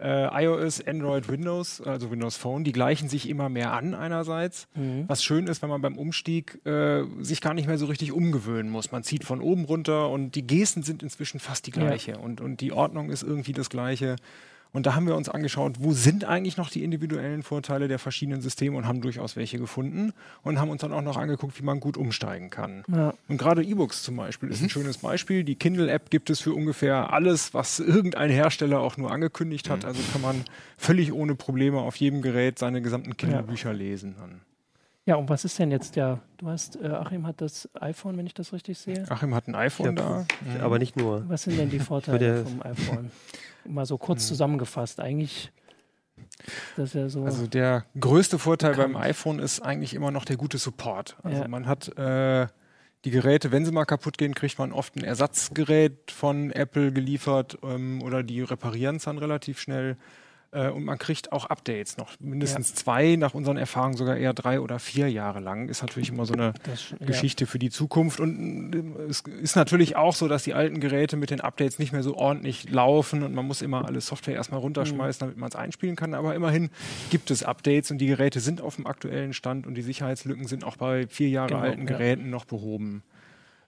[0.02, 4.66] Äh, iOS, Android, Windows, also Windows Phone, die gleichen sich immer mehr an einerseits.
[4.74, 5.04] Mhm.
[5.06, 8.70] Was schön ist, wenn man beim Umstieg äh, sich gar nicht mehr so richtig umgewöhnen
[8.72, 8.90] muss.
[8.90, 11.86] Man zieht von oben runter und die Gesten sind inzwischen fast die Ja.
[11.86, 14.16] gleiche und, und die Ordnung ist irgendwie das gleiche.
[14.74, 18.40] Und da haben wir uns angeschaut, wo sind eigentlich noch die individuellen Vorteile der verschiedenen
[18.40, 21.78] Systeme und haben durchaus welche gefunden und haben uns dann auch noch angeguckt, wie man
[21.78, 22.82] gut umsteigen kann.
[22.92, 23.14] Ja.
[23.28, 25.44] Und gerade E-Books zum Beispiel ist ein schönes Beispiel.
[25.44, 29.84] Die Kindle-App gibt es für ungefähr alles, was irgendein Hersteller auch nur angekündigt hat.
[29.84, 30.44] Also kann man
[30.76, 34.16] völlig ohne Probleme auf jedem Gerät seine gesamten Kindle-Bücher lesen.
[34.18, 34.40] Dann.
[35.06, 36.20] Ja, und was ist denn jetzt der?
[36.38, 39.04] Du hast, äh, Achim hat das iPhone, wenn ich das richtig sehe.
[39.10, 40.26] Achim hat ein iPhone da.
[40.62, 41.28] Aber nicht nur.
[41.28, 43.10] Was sind denn die Vorteile vom iPhone?
[43.66, 45.00] Mal so kurz zusammengefasst.
[45.00, 45.50] Eigentlich
[46.46, 47.24] ist das ja so.
[47.24, 48.94] Also der größte Vorteil Bekannt.
[48.94, 51.16] beim iPhone ist eigentlich immer noch der gute Support.
[51.22, 51.48] Also Ja.
[51.48, 52.46] man hat äh,
[53.04, 57.58] die Geräte, wenn sie mal kaputt gehen, kriegt man oft ein Ersatzgerät von Apple geliefert
[57.62, 59.96] ähm, oder die reparieren es dann relativ schnell.
[60.54, 62.12] Äh, und man kriegt auch Updates noch.
[62.20, 65.68] Mindestens zwei, nach unseren Erfahrungen sogar eher drei oder vier Jahre lang.
[65.68, 67.06] Ist natürlich immer so eine das, sch- ja.
[67.06, 68.20] Geschichte für die Zukunft.
[68.20, 71.92] Und äh, es ist natürlich auch so, dass die alten Geräte mit den Updates nicht
[71.92, 75.56] mehr so ordentlich laufen und man muss immer alle Software erstmal runterschmeißen, damit man es
[75.56, 76.14] einspielen kann.
[76.14, 76.70] Aber immerhin
[77.10, 80.62] gibt es Updates und die Geräte sind auf dem aktuellen Stand und die Sicherheitslücken sind
[80.64, 81.86] auch bei vier Jahre Genau, alten ja.
[81.96, 83.02] Geräten noch behoben.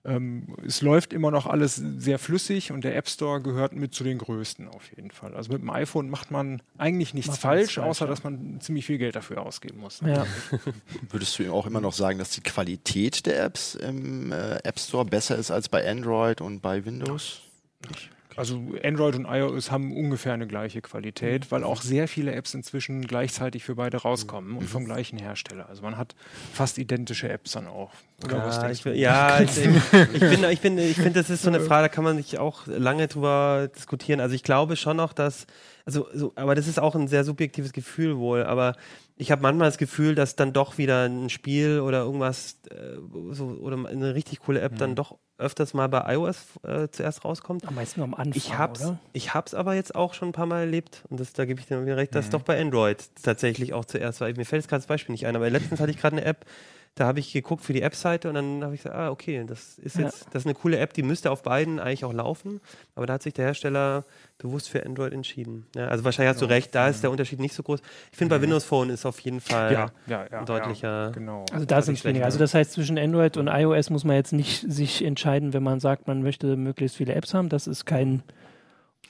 [0.06, 4.04] Ähm, es läuft immer noch alles sehr flüssig und der App Store gehört mit zu
[4.04, 5.34] den größten auf jeden Fall.
[5.34, 8.10] Also mit dem iPhone macht man eigentlich nichts Macht falsch, falsch, außer ja.
[8.10, 10.00] dass man ziemlich viel Geld dafür ausgeben muss.
[10.06, 10.24] Ja.
[11.10, 15.04] Würdest du auch immer noch sagen, dass die Qualität der Apps im äh, App Store
[15.04, 17.40] besser ist als bei Android und bei Windows?
[17.88, 18.10] Nicht?
[18.36, 23.06] Also Android und iOS haben ungefähr eine gleiche Qualität, weil auch sehr viele Apps inzwischen
[23.06, 25.68] gleichzeitig für beide rauskommen und vom gleichen Hersteller.
[25.68, 26.14] Also man hat
[26.52, 27.92] fast identische Apps dann auch.
[28.30, 29.50] Ja, ich, bin- ja ich,
[30.14, 32.38] ich finde, ich finde, ich finde, das ist so eine Frage, da kann man sich
[32.38, 34.20] auch lange drüber diskutieren.
[34.20, 35.46] Also ich glaube schon noch, dass,
[35.84, 38.42] also, so, aber das ist auch ein sehr subjektives Gefühl wohl.
[38.44, 38.74] Aber
[39.16, 42.96] ich habe manchmal das Gefühl, dass dann doch wieder ein Spiel oder irgendwas äh,
[43.32, 44.78] so oder eine richtig coole App Mhm.
[44.78, 47.66] dann doch öfters mal bei iOS äh, zuerst rauskommt.
[47.66, 48.98] Am meisten am Anfang, Ich hab's, oder?
[49.12, 51.66] ich hab's aber jetzt auch schon ein paar Mal erlebt und das, da gebe ich
[51.66, 52.16] dir wieder recht, Mhm.
[52.16, 54.28] dass doch bei Android tatsächlich auch zuerst war.
[54.28, 56.46] Mir fällt jetzt gerade das Beispiel nicht ein, aber letztens hatte ich gerade eine App,
[56.96, 59.78] da habe ich geguckt für die App-Seite und dann habe ich gesagt, ah, okay, das
[59.78, 60.06] ist Ja.
[60.06, 62.60] jetzt, das ist eine coole App, die müsste auf beiden eigentlich auch laufen,
[62.94, 64.04] aber da hat sich der Hersteller
[64.38, 65.66] bewusst für Android entschieden.
[65.76, 67.80] Ja, also wahrscheinlich hast du recht, da ist der Unterschied nicht so groß.
[68.12, 69.74] Ich finde, bei Windows Phone ist auf jeden Fall Mhm.
[69.74, 71.04] ja, ja, ja, ein deutlicher.
[71.06, 71.44] Ja, genau.
[71.52, 72.24] Also da sind es weniger.
[72.24, 72.44] Also ja.
[72.44, 76.08] das heißt, zwischen Android und iOS muss man jetzt nicht sich entscheiden, wenn man sagt,
[76.08, 77.50] man möchte möglichst viele Apps haben.
[77.50, 78.22] Das ist kein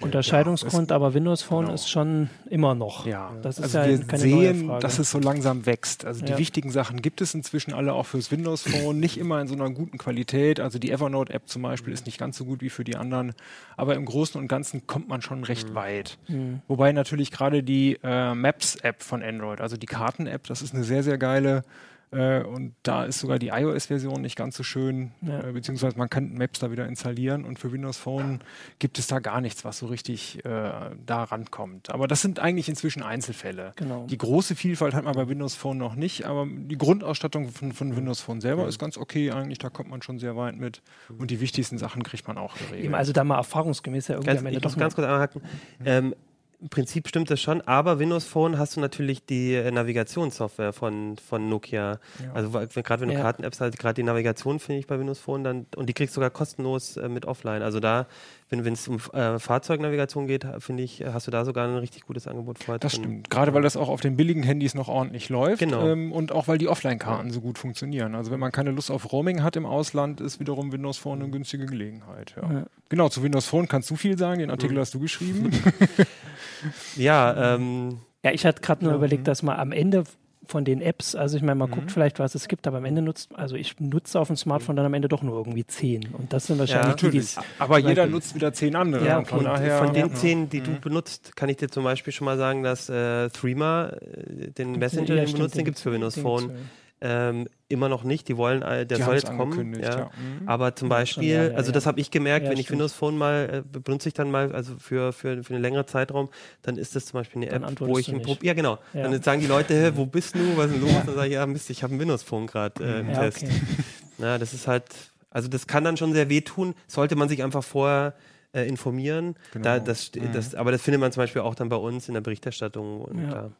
[0.01, 1.75] Unterscheidungsgrund, aber Windows Phone genau.
[1.75, 3.07] ist schon immer noch.
[3.07, 6.05] Ja, Das ist also ja wir sehen, dass es so langsam wächst.
[6.05, 6.39] Also die Ja.
[6.39, 9.71] wichtigen Sachen gibt es inzwischen alle auch fürs Windows Phone, nicht immer in so einer
[9.71, 10.61] guten Qualität.
[10.61, 13.33] Also die Evernote App zum Beispiel ist nicht ganz so gut wie für die anderen,
[13.77, 16.19] aber im Großen und Ganzen kommt man schon recht weit.
[16.29, 16.61] Mhm.
[16.69, 20.75] Wobei natürlich gerade die äh, Maps App von Android, also die Karten App, das ist
[20.75, 21.65] eine sehr sehr geile.
[22.13, 25.41] Äh, und da ist sogar die iOS-Version nicht ganz so schön, Ja.
[25.49, 28.41] äh, beziehungsweise man kann Maps da wieder installieren und für Windows Phone
[28.79, 30.71] gibt es da gar nichts, was so richtig äh,
[31.05, 31.91] da rankommt.
[31.91, 33.73] Aber das sind eigentlich inzwischen Einzelfälle.
[33.77, 34.07] Genau.
[34.07, 37.97] Die große Vielfalt hat man bei Windows Phone noch nicht, aber die Grundausstattung von, von
[37.97, 40.83] Windows Phone selber ist ganz okay eigentlich, da kommt man schon sehr weit mit
[41.19, 42.85] und die wichtigsten Sachen kriegt man auch geregelt.
[42.85, 45.07] Eben, also da mal erfahrungsgemäß ja irgendwie Ganz, am Ende ich doch muss ganz kurz
[45.09, 45.43] einhaken.
[45.85, 46.15] Ähm,
[46.59, 51.17] Im Prinzip stimmt das schon, aber Windows Phone hast du natürlich die äh, Navigationssoftware von,
[51.19, 51.99] von Nokia.
[52.33, 53.21] Also weil- wenn- gerade wenn du Ja.
[53.21, 56.17] Karten-Apps hast, gerade die Navigation finde ich bei Windows Phone dann und die kriegst du
[56.17, 57.63] sogar kostenlos äh, mit offline.
[57.63, 58.07] Also da,
[58.49, 62.27] wenn es um äh, Fahrzeugnavigation geht, finde ich, hast du da sogar ein richtig gutes
[62.29, 63.03] Angebot vorher Das drin.
[63.05, 63.31] stimmt.
[63.31, 65.87] Gerade weil das auch auf den billigen Handys noch ordentlich läuft Genau.
[65.87, 68.15] ähm, und auch weil die Offline-Karten so gut funktionieren.
[68.15, 71.31] Also wenn man keine Lust auf Roaming hat im Ausland, ist wiederum Windows Phone eine
[71.31, 72.35] günstige Gelegenheit.
[72.41, 72.53] Ja.
[72.53, 72.65] Ja.
[72.89, 74.39] Genau, zu Windows Phone kannst du viel sagen.
[74.39, 75.51] Den Artikel hast du geschrieben.
[76.97, 79.27] Ja, ähm, Ja, ich hatte gerade nur Ja, überlegt, mhm.
[79.27, 80.05] dass man am Ende
[80.49, 83.03] von den Apps, also ich meine, man guckt vielleicht, was es gibt, aber am Ende
[83.03, 86.09] nutzt, also ich nutze auf dem Smartphone dann am Ende doch nur irgendwie zehn.
[86.13, 87.25] Und das sind wahrscheinlich die, die
[87.59, 89.07] Aber jeder nutzt wieder zehn andere.
[89.07, 90.15] Ja, von und daher, von den ja.
[90.15, 93.89] zehn, die du benutzt, kann ich dir zum Beispiel schon mal sagen, dass äh, Threema,
[93.89, 96.53] äh, den Messenger, Ja, den benutzt, den gibt es für Windows Phone.
[96.99, 99.79] Ähm, immer noch nicht, die wollen, äh, der Die soll jetzt kommen.
[99.79, 99.99] Ja.
[99.99, 100.05] ja.
[100.41, 100.49] Mhm.
[100.49, 101.73] Aber zum schon Beispiel, also ja.
[101.75, 102.79] das habe ich gemerkt, wenn ich stimmt.
[102.79, 106.31] Windows Phone mal äh, benutze ich dann mal, also für, für, für einen längeren Zeitraum,
[106.63, 108.23] dann ist das zum Beispiel eine Dann App, wo ich ein.
[108.23, 108.79] Pro ja genau.
[108.95, 110.57] Dann sagen die Leute, hä, wo bist du?
[110.57, 111.03] Was ist denn los?
[111.05, 113.43] Dann sage ich, ja Mist, ich habe ein Windows Phone gerade äh, im Ja, Test.
[113.43, 113.53] okay.
[114.19, 114.85] Na, das ist halt,
[115.29, 116.75] also das kann dann schon sehr wehtun.
[116.87, 118.15] Sollte man sich einfach vorher
[118.55, 119.35] äh, informieren.
[119.53, 119.85] Da, Genau.
[119.85, 123.03] das, das, aber das findet man zum Beispiel auch dann bei uns in der Berichterstattung.
[123.03, 123.31] Und Ja.
[123.31, 123.51] da.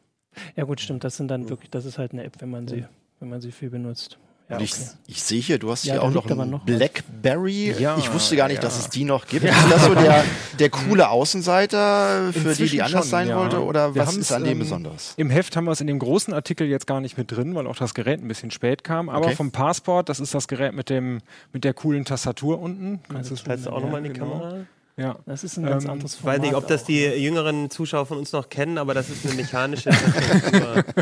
[0.55, 2.85] Ja gut, stimmt, das sind dann wirklich, das ist halt eine App, wenn man sie,
[3.19, 4.17] wenn man sie viel benutzt.
[4.49, 4.83] Ja, Und ich, okay.
[5.07, 6.63] ich sehe hier, du hast Ja, hier auch noch liegt aber ein noch.
[6.63, 7.75] Blackberry.
[7.77, 8.61] Ja, ich wusste gar nicht, ja.
[8.61, 9.43] dass es die noch gibt.
[9.43, 10.23] Ist das so der,
[10.59, 13.35] der coole Außenseiter, für die, die Inzwischen anders schon, sein ja.
[13.37, 13.61] wollte?
[13.61, 15.15] Oder Wir was ist an dem ähm, besonders?
[15.17, 17.67] Im Heft haben wir es in dem großen Artikel jetzt gar nicht mit drin, weil
[17.67, 19.09] auch das Gerät ein bisschen spät kam.
[19.09, 19.35] Aber Okay.
[19.35, 21.19] vom Passport, das ist das Gerät mit dem
[21.51, 23.01] mit der coolen Tastatur unten.
[23.09, 24.39] Kannst Hältst du auch ja, nochmal in die genau.
[24.39, 24.65] Kamera?
[24.97, 25.17] Ja.
[25.25, 26.37] Das ist ein ganz Ähm, anderes Ich Format.
[26.39, 26.87] weiß nicht, ob das auch.
[26.87, 30.83] die jüngeren Zuschauer von uns noch kennen, aber das ist eine mechanische Tastatur.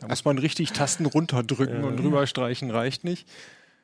[0.00, 3.26] Da muss man richtig Tasten runterdrücken und drüber streichen reicht nicht.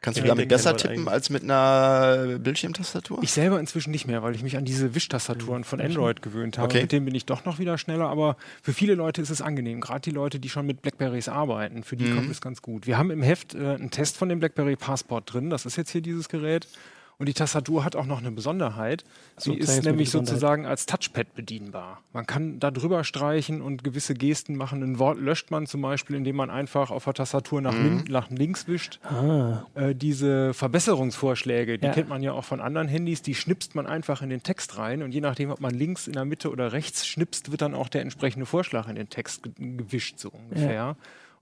[0.03, 1.09] Kannst du Ja, damit besser tippen eigentlich.
[1.09, 3.21] als mit einer Bildschirmtastatur?
[3.23, 6.67] Ich selber inzwischen nicht mehr, weil ich mich an diese Wischtastaturen von Android gewöhnt habe.
[6.69, 6.83] Okay.
[6.83, 9.81] Mit denen bin ich doch noch wieder schneller, aber für viele Leute ist es angenehm.
[9.81, 12.15] Gerade die Leute, die schon mit Blackberries arbeiten, für die Mhm.
[12.17, 12.87] kommt es ganz gut.
[12.87, 15.49] Wir haben im Heft äh, einen Test von dem Blackberry Passport drin.
[15.51, 16.69] Das ist jetzt hier dieses Gerät.
[17.19, 19.05] Und die Tastatur hat auch noch eine Besonderheit.
[19.39, 22.03] So, Sie zeig ist nämlich sozusagen als Touchpad bedienbar.
[22.13, 24.83] Man kann da drüber streichen und gewisse Gesten machen.
[24.83, 28.29] Ein Wort löscht man zum Beispiel, indem man einfach auf der Tastatur nach, lin nach
[28.31, 29.01] links wischt.
[29.03, 31.93] Ah, Äh, diese Verbesserungsvorschläge, die Ja.
[31.93, 35.03] kennt man ja auch von anderen Handys, die schnipst man einfach in den Text rein
[35.03, 37.89] und je nachdem, ob man links, in der Mitte oder rechts schnipst, wird dann auch
[37.89, 40.97] der entsprechende Vorschlag in den Text ge gewischt, so ungefähr.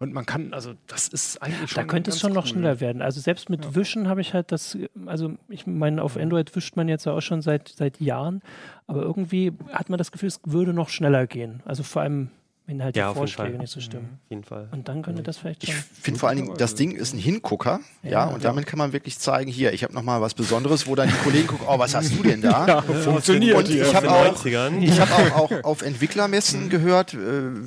[0.04, 1.82] Und man kann, also das ist eigentlich schon.
[1.82, 2.50] da könnte es schon noch cool.
[2.50, 3.00] schneller werden.
[3.00, 6.88] Also selbst mit Wischen habe ich halt das, also ich meine, auf Android wischt man
[6.88, 8.42] jetzt ja auch schon seit, seit Jahren,
[8.86, 11.62] aber irgendwie hat man das Gefühl, es würde noch schneller gehen.
[11.64, 12.30] Also vor allem,
[12.66, 14.18] wenn halt Ja, die Vorschläge nicht so stimmen.
[14.24, 14.68] Auf jeden Fall.
[14.72, 15.82] Und dann könnte das vielleicht Ich schon.
[16.00, 18.92] finde vor allen Dingen, das Ding ist ein Hingucker, ja, Ja, und damit kann man
[18.94, 21.78] wirklich zeigen, hier, ich habe noch mal was Besonderes, wo dann die Kollegen gucken, oh,
[21.78, 22.66] was hast du denn da?
[22.66, 24.80] Ja, funktioniert Und ich habe auch, 90ern.
[24.80, 27.18] ich hab auch, auch auf Entwicklermessen gehört, äh,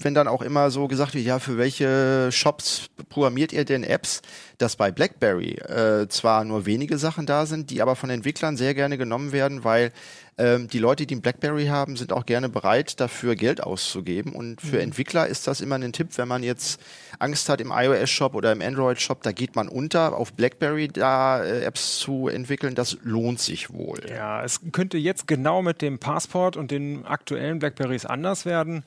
[0.04, 4.22] wenn dann auch immer so gesagt wird, ja, für welche Shops programmiert ihr denn Apps,
[4.58, 8.74] dass bei BlackBerry äh, zwar nur wenige Sachen da sind, die aber von Entwicklern sehr
[8.74, 9.92] gerne genommen werden, weil
[10.38, 14.34] ähm, die Leute, die ein BlackBerry haben, sind auch gerne bereit, dafür Geld auszugeben.
[14.34, 16.80] Und für Entwickler ist das immer ein Tipp, wenn man jetzt
[17.20, 21.64] Angst hat im iOS-Shop oder im Android-Shop, da geht man unter, auf BlackBerry da äh,
[21.64, 24.00] Apps zu entwickeln, das lohnt sich wohl.
[24.08, 28.84] Ja, es könnte jetzt genau mit dem Passport und den aktuellen Blackberries anders werden,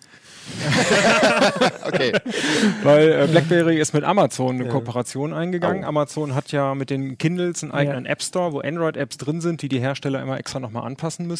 [1.87, 2.13] Okay.
[2.83, 5.85] weil äh, BlackBerry ist mit Amazon eine Kooperation eingegangen.
[5.85, 9.69] Amazon hat ja mit den Kindles einen eigenen App Store, wo Android-Apps drin sind, die
[9.69, 11.40] die Hersteller immer extra nochmal anpassen müssen.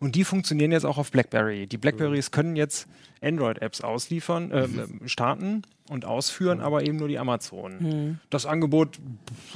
[0.00, 1.66] Und die funktionieren jetzt auch auf BlackBerry.
[1.66, 2.86] Die Blackberries können jetzt
[3.22, 4.68] Android-Apps ausliefern, äh,
[5.08, 8.18] starten und ausführen, aber eben nur die Amazon.
[8.30, 8.98] Das Angebot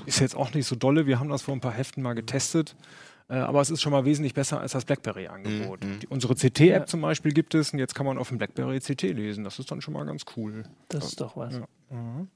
[0.06, 1.06] ist jetzt auch nicht so dolle.
[1.06, 2.76] Wir haben das vor ein paar Heften mal getestet.
[3.28, 5.80] Äh, aber es ist schon mal wesentlich besser als das BlackBerry-Angebot.
[5.82, 9.02] Die- Unsere CT-App zum Beispiel gibt es und jetzt kann man auf dem BlackBerry CT
[9.12, 9.42] lesen.
[9.42, 10.62] Das ist dann schon mal ganz cool.
[10.88, 11.60] Das ist doch was.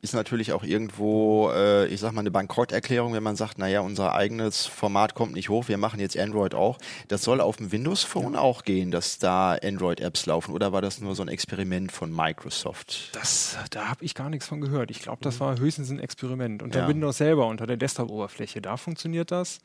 [0.00, 4.14] Ist natürlich auch irgendwo, äh, ich sag mal, eine Bankrotterklärung, wenn man sagt, naja, unser
[4.14, 6.79] eigenes Format kommt nicht hoch, wir machen jetzt Android auch.
[7.09, 10.53] Das soll auf dem Windows Phone auch gehen, dass da Android-Apps laufen.
[10.55, 13.11] Oder war das nur so ein Experiment von Microsoft?
[13.16, 14.90] Das, da habe ich gar nichts von gehört.
[14.92, 16.62] Ich glaube, das war höchstens ein Experiment.
[16.62, 16.88] Unter Ja.
[16.88, 19.59] Windows selber, unter der Desktop-Oberfläche, da funktioniert das.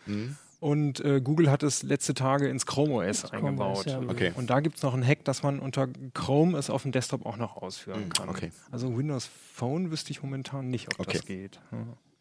[0.60, 3.78] Und äh, Google hat es letzte Tage ins Chrome OS Chrome eingebaut.
[3.80, 4.00] OS, ja.
[4.02, 4.34] Okay.
[4.36, 7.26] Und da gibt es noch einen Hack, dass man unter Chrome es auf dem Desktop
[7.26, 8.30] auch noch ausführen kann.
[8.30, 8.52] okay.
[8.72, 11.18] Also Windows Phone wüsste ich momentan nicht, ob Okay.
[11.18, 11.60] das geht.
[11.72, 11.78] Ja.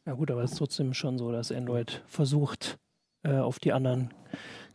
[0.07, 2.77] Ja gut, aber es ist trotzdem schon so, dass Android versucht,
[3.23, 4.13] äh, auf die anderen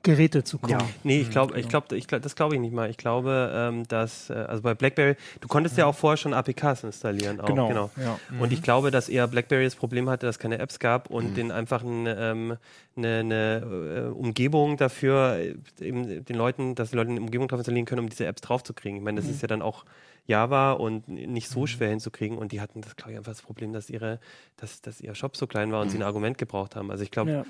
[0.01, 0.81] Geräte zu kommen.
[1.03, 2.89] Nee, ich glaube, ich glaube, ich glaub, das glaube ich nicht mal.
[2.89, 6.83] Ich glaube, ähm, dass, äh, also bei BlackBerry, du konntest ja auch vorher schon APKs
[6.85, 7.41] installieren.
[7.41, 7.89] Auch, Genau, genau.
[7.97, 8.17] ja.
[8.39, 11.35] Und ich glaube, dass eher BlackBerry das Problem hatte, dass es keine Apps gab und
[11.35, 12.57] den einfach ein, ähm,
[12.95, 17.59] eine, eine äh, Umgebung dafür, äh, eben den Leuten, dass die Leute eine Umgebung drauf
[17.59, 18.97] installieren können, um diese Apps draufzukriegen.
[18.99, 19.83] Ich meine, das ist ja dann auch
[20.27, 23.73] Java und nicht so schwer hinzukriegen und die hatten das, glaube ich, einfach das Problem,
[23.73, 24.19] dass ihre,
[24.57, 26.89] dass, dass ihr Shop so klein war und sie ein Argument gebraucht haben.
[26.91, 27.45] Also ich glaube, Ja.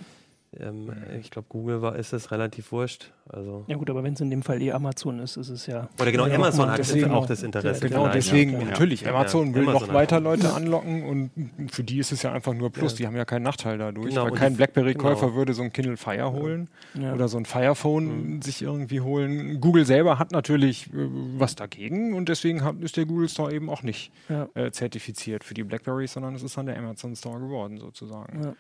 [0.58, 3.12] Ähm, ich glaube, Google war, ist es relativ wurscht.
[3.32, 5.88] Also ja gut, aber wenn es in dem Fall eh Amazon ist, ist es ja...
[6.00, 7.88] oder genau, Amazon hat deswegen auch das Interesse.
[7.88, 8.66] Genau, vielleicht, deswegen ja.
[8.66, 9.02] natürlich.
[9.02, 9.12] Ja.
[9.12, 11.32] Amazon will Amazon noch weiter Leute anlocken und
[11.72, 12.96] für die ist es ja einfach nur Plus.
[12.96, 14.10] Die haben ja keinen Nachteil dadurch.
[14.10, 15.38] Genau, weil kein BlackBerry-Käufer genau.
[15.38, 17.14] würde so ein Kindle Fire holen Ja.
[17.14, 19.62] oder so ein Fire Phone sich irgendwie holen.
[19.62, 23.70] Google selber hat natürlich äh, was dagegen und deswegen hat, ist der Google Store eben
[23.70, 24.48] auch nicht Ja.
[24.56, 28.44] äh, zertifiziert für die Blackberries, sondern es ist dann der Amazon Store geworden sozusagen.
[28.44, 28.54] Ja.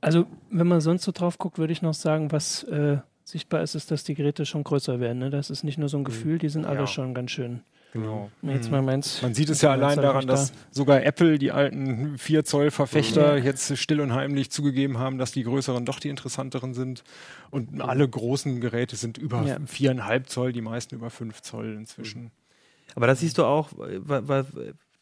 [0.00, 2.98] Also, wenn man sonst so drauf guckt, würde ich noch sagen, was äh,
[3.32, 5.18] sichtbar ist, ist, dass die Geräte schon größer werden.
[5.18, 5.30] Ne?
[5.30, 6.86] Das ist nicht nur so ein Gefühl, die sind alle Ja.
[6.86, 7.60] schon ganz schön.
[7.92, 8.30] Genau.
[8.40, 9.20] Jetzt mal meins.
[9.20, 10.58] Man sieht es ja allein hab daran, dass da.
[10.70, 15.42] sogar Apple, die alten 4 Zoll Verfechter, jetzt still und heimlich zugegeben haben, dass die
[15.42, 17.04] größeren doch die interessanteren sind.
[17.50, 19.58] Und alle großen Geräte sind über Ja.
[19.66, 22.30] 4,5 Zoll, die meisten über 5 Zoll inzwischen.
[22.94, 24.46] Aber das siehst du auch, weil, weil,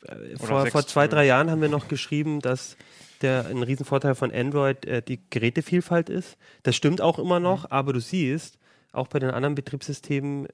[0.07, 2.77] äh, vor, vor zwei, drei Jahren haben wir noch geschrieben, dass
[3.23, 6.37] der ein Riesenvorteil von Android äh, die Gerätevielfalt ist.
[6.63, 7.69] Das stimmt auch immer noch, Mhm.
[7.73, 8.59] aber du siehst,
[8.93, 10.49] auch bei den anderen Betriebssystemen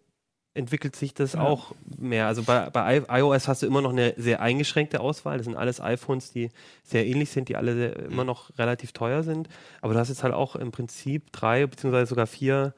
[0.54, 1.40] entwickelt sich das Ja.
[1.42, 2.26] auch mehr.
[2.26, 5.36] Also bei, bei iOS hast du immer noch eine sehr eingeschränkte Auswahl.
[5.36, 6.48] Das sind alles iPhones, die
[6.82, 8.28] sehr ähnlich sind, die alle sehr, immer Mhm.
[8.28, 9.48] noch relativ teuer sind.
[9.82, 12.74] Aber du hast jetzt halt auch im Prinzip drei beziehungsweise sogar vier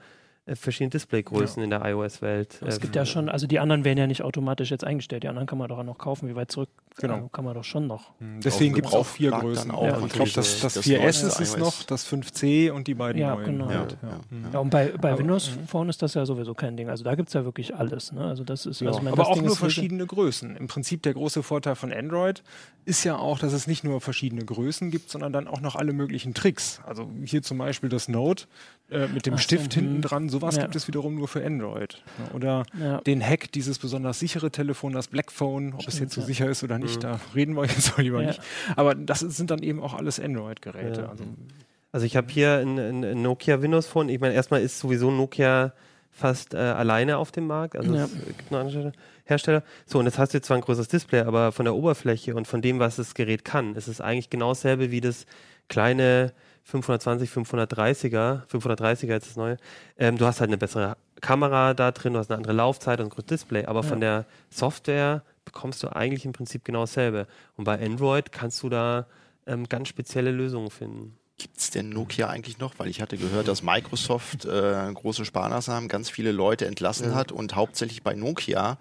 [0.46, 2.62] äh, verschiedene Displaygrößen in der iOS-Welt.
[2.66, 5.22] Es gibt ja schon, also die anderen werden ja nicht automatisch jetzt eingestellt.
[5.22, 6.26] Die anderen kann man doch auch noch kaufen.
[6.28, 7.16] Wie weit zurück Genau.
[7.16, 8.10] äh, kann man doch schon noch.
[8.20, 9.70] Deswegen gibt es auch vier Größen.
[9.70, 11.56] auch Ja, ich glaube, das, das, das 4S neueste ist iOS.
[11.58, 13.44] noch, das 5C und die beiden Ja, neuen.
[13.46, 13.70] genau.
[13.70, 13.86] Ja, ja.
[14.02, 14.20] ja.
[14.30, 14.46] Mhm.
[14.52, 16.88] Ja, und bei, bei Aber- Windows Phone ist das ja sowieso kein Ding.
[16.88, 18.12] Also da gibt es ja wirklich alles.
[18.12, 18.24] Ne?
[18.24, 20.56] Also das ist, Ja, also ich meine, aber das auch Ding nur verschiedene Größen.
[20.56, 22.42] Im Prinzip der große Vorteil von Android
[22.84, 25.92] ist ja auch, dass es nicht nur verschiedene Größen gibt, sondern dann auch noch alle
[25.92, 26.80] möglichen Tricks.
[26.86, 28.46] Also hier zum Beispiel das Note
[28.90, 29.82] äh, mit dem Ach so, Stift hm.
[29.82, 30.28] hinten dran.
[30.30, 30.62] Sowas Ja.
[30.62, 32.02] gibt es wiederum nur für Android.
[32.18, 33.00] Ja, Oder Ja.
[33.02, 36.26] den Hack, dieses besonders sichere Telefon, das Black Phone, ob es jetzt so ja.
[36.26, 38.28] sicher ist oder nicht, da reden wir jetzt auch lieber Ja.
[38.28, 38.40] nicht.
[38.76, 41.02] Aber das sind dann eben auch alles Android-Geräte.
[41.02, 41.08] Ja.
[41.08, 41.24] Also,
[41.92, 44.08] Also ich habe hier ein, Nokia Windows Phone.
[44.08, 45.72] Ich meine, erstmal ist sowieso Nokia
[46.10, 47.76] fast äh, alleine auf dem Markt.
[47.76, 48.04] Also Ja.
[48.04, 48.92] es gibt noch andere
[49.24, 49.62] Hersteller.
[49.86, 52.62] So, und jetzt hast du zwar ein größeres Display, aber von der Oberfläche und von
[52.62, 55.26] dem, was das Gerät kann, ist es eigentlich genau dasselbe wie das
[55.68, 56.32] kleine
[56.64, 59.56] 520, 530er, 530er jetzt das neue.
[59.98, 63.06] Ähm, du hast halt eine bessere Kamera da drin, du hast eine andere Laufzeit und
[63.06, 67.26] ein großes Display, aber von der Software bekommst du eigentlich im Prinzip genau dasselbe.
[67.56, 69.06] Und bei Android kannst du da
[69.46, 71.16] ähm, ganz spezielle Lösungen finden.
[71.38, 72.74] Gibt es denn Nokia eigentlich noch?
[72.78, 77.54] Weil ich hatte gehört, dass Microsoft äh, große Sparmaßnahmen ganz viele Leute entlassen hat und
[77.54, 78.76] hauptsächlich bei Nokia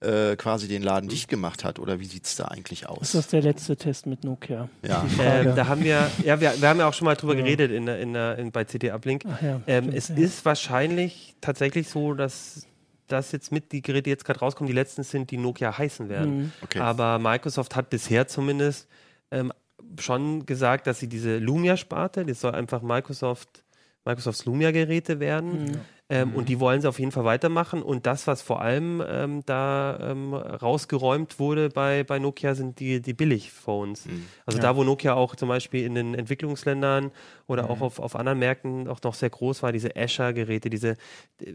[0.00, 1.78] äh, quasi den Laden dicht gemacht hat.
[1.78, 3.12] Oder wie sieht es da eigentlich Ist aus?
[3.12, 4.68] das der letzte Test mit Nokia?
[4.86, 5.06] Ja.
[5.18, 7.88] Ähm, da haben wir, ja, wir, wir haben ja auch schon mal drüber geredet in,
[7.88, 9.24] in, in, bei CT Uplink.
[9.40, 10.16] Ja, ähm, es ja.
[10.16, 12.66] ist wahrscheinlich tatsächlich so, dass
[13.12, 16.08] das jetzt mit die Geräte die jetzt gerade rauskommen, die letzten sind, die Nokia heißen
[16.08, 16.38] werden.
[16.38, 16.52] Mhm.
[16.62, 16.80] Okay.
[16.80, 18.88] Aber Microsoft hat bisher zumindest
[19.30, 19.52] ähm,
[19.98, 23.64] schon gesagt, dass sie diese Lumia-Sparte, das soll einfach Microsoft,
[24.04, 25.64] Microsofts Lumia-Geräte werden.
[25.64, 25.80] Mhm.
[26.12, 26.36] Ähm, Mhm.
[26.36, 27.82] Und die wollen sie auf jeden Fall weitermachen.
[27.82, 33.00] Und das, was vor allem ähm, da ähm, rausgeräumt wurde bei, bei Nokia, sind die,
[33.00, 34.04] die Billigphones.
[34.04, 34.26] Mhm.
[34.44, 37.12] Also da, wo Nokia auch zum Beispiel in den Entwicklungsländern
[37.46, 40.96] oder auch auf, auf anderen Märkten auch noch sehr groß war, diese Azure-Geräte, diese,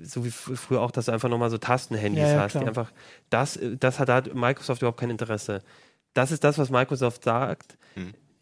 [0.02, 2.92] so wie früher auch, dass du einfach nochmal so Tastenhandys Ja, ja, hast, die einfach,
[3.30, 5.62] das, das hat, da hat Microsoft überhaupt kein Interesse.
[6.14, 7.78] Das ist das, was Microsoft sagt.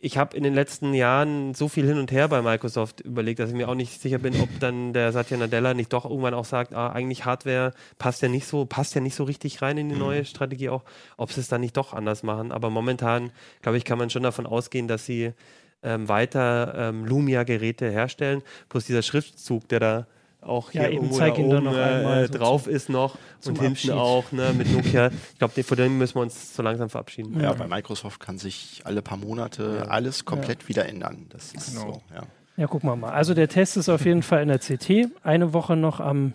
[0.06, 3.50] Ich habe in den letzten Jahren so viel hin und her bei Microsoft überlegt, dass
[3.50, 6.46] ich mir auch nicht sicher bin, ob dann der Satya Nadella nicht doch irgendwann auch
[6.46, 9.90] sagt, ah, eigentlich Hardware passt ja nicht so, passt ja nicht so richtig rein in
[9.90, 10.84] die neue Strategie auch,
[11.18, 12.52] ob sie es dann nicht doch anders machen.
[12.52, 13.32] Aber momentan,
[13.64, 15.34] glaube ich, kann man schon davon ausgehen, dass sie
[15.82, 18.44] ähm, weiter ähm, Lumia-Geräte herstellen.
[18.70, 20.08] Plus dieser Schriftzug, der da
[20.46, 23.18] auch Ja, hier eben, irgendwo zeig da oben noch äh, einmal so drauf ist noch
[23.46, 23.92] und hinten Abschied.
[23.92, 25.08] auch ne, mit Nokia.
[25.34, 27.40] Ich glaube, von dem müssen wir uns so langsam verabschieden.
[27.40, 31.26] Ja, bei Microsoft kann sich alle paar Monate alles komplett wieder ändern.
[31.30, 31.94] Das ist Genau.
[31.94, 32.24] so, ja.
[32.58, 33.12] Ja, gucken wir mal.
[33.12, 35.10] Also der Test ist auf jeden Fall in der CT.
[35.24, 36.34] Eine Woche noch am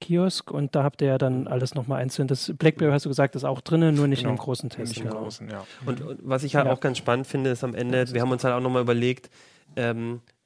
[0.00, 2.28] Kiosk und da habt ihr ja dann alles nochmal einzeln.
[2.28, 4.30] Das Blackberry, hast du gesagt, ist auch drin, nur nicht Genau.
[4.30, 4.92] in dem großen Test.
[4.92, 5.22] Nicht im genau.
[5.24, 5.64] Großen, ja.
[5.84, 6.72] Und, und was ich halt Ja.
[6.72, 9.28] auch ganz spannend finde, ist am Ende, wir haben uns halt auch nochmal überlegt,
[9.76, 10.37] ähm, äh,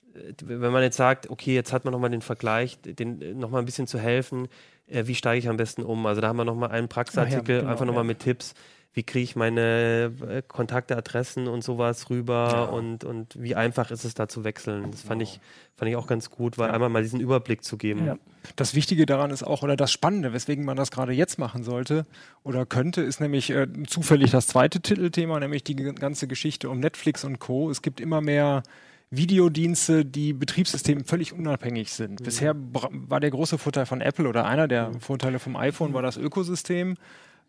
[0.44, 3.86] wenn man jetzt sagt, okay, jetzt hat man nochmal den Vergleich, den nochmal ein bisschen
[3.86, 4.48] zu helfen,
[4.86, 6.04] äh, wie steige ich am besten um?
[6.06, 8.08] Also da haben wir nochmal einen Praxisartikel, Ah ja, genau, einfach nochmal ja.
[8.08, 8.54] mit Tipps,
[8.94, 12.64] wie kriege ich meine äh, Kontakte, Adressen und sowas rüber Ja.
[12.64, 14.90] und, und wie einfach ist es da zu wechseln.
[14.90, 15.40] Das fand ich,
[15.76, 18.06] fand ich auch ganz gut, weil einmal mal diesen Überblick zu geben.
[18.06, 18.16] Ja.
[18.56, 22.04] Das Wichtige daran ist auch, oder das Spannende, weswegen man das gerade jetzt machen sollte
[22.42, 27.24] oder könnte, ist nämlich äh, zufällig das zweite Titelthema, nämlich die ganze Geschichte um Netflix
[27.24, 27.70] und Co.
[27.70, 28.62] Es gibt immer mehr
[29.14, 32.24] Videodienste, die Betriebssystemen völlig unabhängig sind.
[32.24, 36.00] Bisher bra- war der große Vorteil von Apple oder einer der Vorteile vom iPhone war
[36.00, 36.96] das Ökosystem,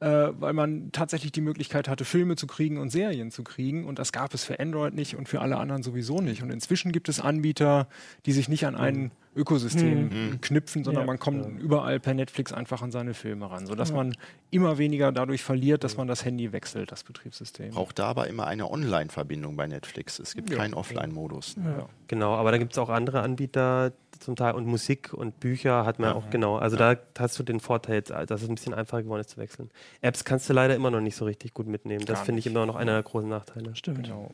[0.04, 3.86] äh, weil man tatsächlich die Möglichkeit hatte, Filme zu kriegen und Serien zu kriegen.
[3.86, 6.44] Und das gab es für Android nicht und für alle anderen sowieso nicht.
[6.44, 7.88] Und inzwischen gibt es Anbieter,
[8.26, 11.08] die sich nicht an ein Ökosystem knüpfen, sondern Ja.
[11.08, 14.16] man kommt überall per Netflix einfach an seine Filme ran, sodass man
[14.52, 17.72] immer weniger dadurch verliert, dass man das Handy wechselt, das Betriebssystem.
[17.72, 20.20] Braucht da aber immer eine Online-Verbindung bei Netflix.
[20.20, 20.58] Es gibt Ja.
[20.58, 21.56] keinen Offline-Modus.
[21.64, 21.88] Ja.
[22.08, 26.00] Genau, aber da gibt es auch andere Anbieter zum Teil und Musik und Bücher hat
[26.00, 26.58] man auch, genau.
[26.58, 29.38] Also da hast du den Vorteil jetzt, dass es ein bisschen einfacher geworden ist zu
[29.38, 29.70] wechseln.
[30.02, 32.06] Apps kannst du leider immer noch nicht so richtig gut mitnehmen.
[32.06, 33.76] Das finde ich immer noch einer der großen Nachteile.
[33.76, 34.04] Stimmt.
[34.04, 34.32] Genau.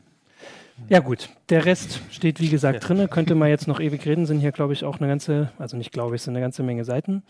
[0.88, 2.80] Ja gut, der Rest steht wie gesagt Ja.
[2.80, 3.08] drinne.
[3.08, 5.92] Könnte man jetzt noch ewig reden, sind hier glaube ich auch eine ganze, also nicht
[5.92, 7.22] glaube ich, sind eine ganze Menge Seiten.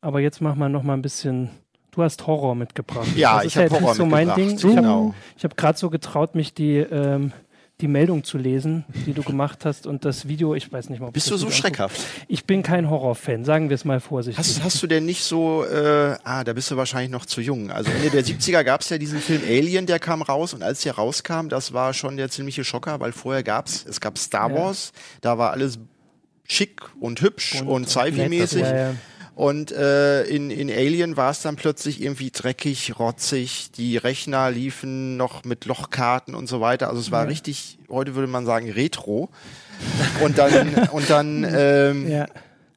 [0.00, 1.50] Aber jetzt machen wir noch mal ein bisschen.
[1.92, 3.08] Du hast Horror mitgebracht.
[3.16, 4.46] Ja, das ich ist ja habe jetzt Horror nicht so mein Ding.
[4.52, 4.72] mitgebracht.
[4.72, 5.14] Ich habe Genau.
[5.42, 7.32] hab gerade so getraut, mich die ähm,
[7.80, 10.54] die Meldung zu lesen, die du gemacht hast und das Video.
[10.54, 11.08] Ich weiß nicht mal.
[11.08, 12.00] Ob Bist du so schreckhaft?
[12.28, 14.38] Ich bin kein Horrorfan, sagen wir es mal vorsichtig.
[14.38, 17.70] Hast, hast du denn nicht so, äh, ah, da bist du wahrscheinlich noch zu jung.
[17.70, 20.82] Also Ende der 70er gab es ja diesen Film Alien, der kam raus und als
[20.82, 24.56] der rauskam, das war schon der ziemliche Schocker, weil vorher gab's, es gab Star Ja.
[24.56, 25.78] Wars, da war alles
[26.46, 28.62] schick und hübsch und, Sci-Fi-mäßig.
[28.62, 28.94] Ja, ja.
[29.34, 33.70] Und äh, in, in Alien war es dann plötzlich irgendwie dreckig, rotzig.
[33.72, 36.88] Die Rechner liefen noch mit Lochkarten und so weiter.
[36.88, 39.30] Also es war richtig, heute würde man sagen, retro.
[40.22, 42.26] Und dann, und dann, ähm, ja.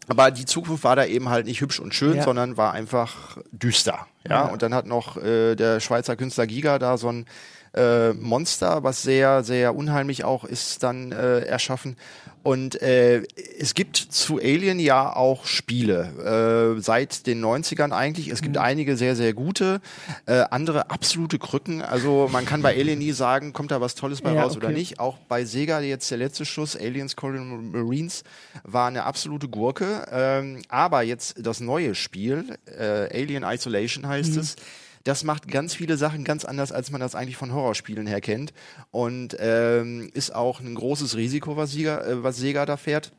[0.07, 2.23] aber die Zukunft war da eben halt nicht hübsch und schön, Ja.
[2.23, 4.07] sondern war einfach düster.
[4.27, 4.41] Ja, Ja.
[4.45, 7.25] und dann hat noch äh, der Schweizer Künstler Giga da so ein
[7.73, 11.95] äh, Monster, was sehr, sehr unheimlich auch ist, dann äh, erschaffen.
[12.43, 13.23] Und äh,
[13.57, 18.27] es gibt zu Alien ja auch Spiele, äh, seit den 90ern eigentlich.
[18.27, 19.79] Es gibt einige sehr, sehr gute,
[20.25, 21.81] äh, andere absolute Krücken.
[21.81, 24.67] Also man kann bei Alien nie sagen, kommt da was Tolles bei Ja, raus oder
[24.67, 24.77] okay.
[24.77, 24.99] nicht.
[24.99, 28.25] Auch bei Sega jetzt der letzte Schuss, Aliens Colonial Marines,
[28.63, 30.05] war eine absolute Gurke.
[30.12, 34.57] Ähm, aber jetzt das neue Spiel, äh, Alien Isolation heißt es,
[35.03, 38.53] das macht ganz viele Sachen ganz anders, als man das eigentlich von Horrorspielen her kennt.
[38.91, 43.11] Und ähm, ist auch ein großes Risiko, was Sega, äh, was Sega da fährt.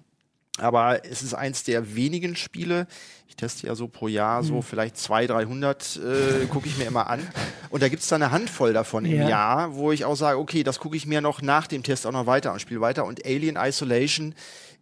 [0.58, 2.86] Aber es ist eins der wenigen Spiele.
[3.26, 4.46] Ich teste ja so pro Jahr Hm.
[4.46, 7.26] so vielleicht 200, 300, äh, gucke ich mir immer an.
[7.70, 9.28] Und da gibt's da eine Handvoll davon im Ja.
[9.28, 12.12] Jahr, wo ich auch sage, okay, das gucke ich mir noch nach dem Test auch
[12.12, 13.04] noch weiter und spiele weiter.
[13.04, 14.34] Und Alien Isolation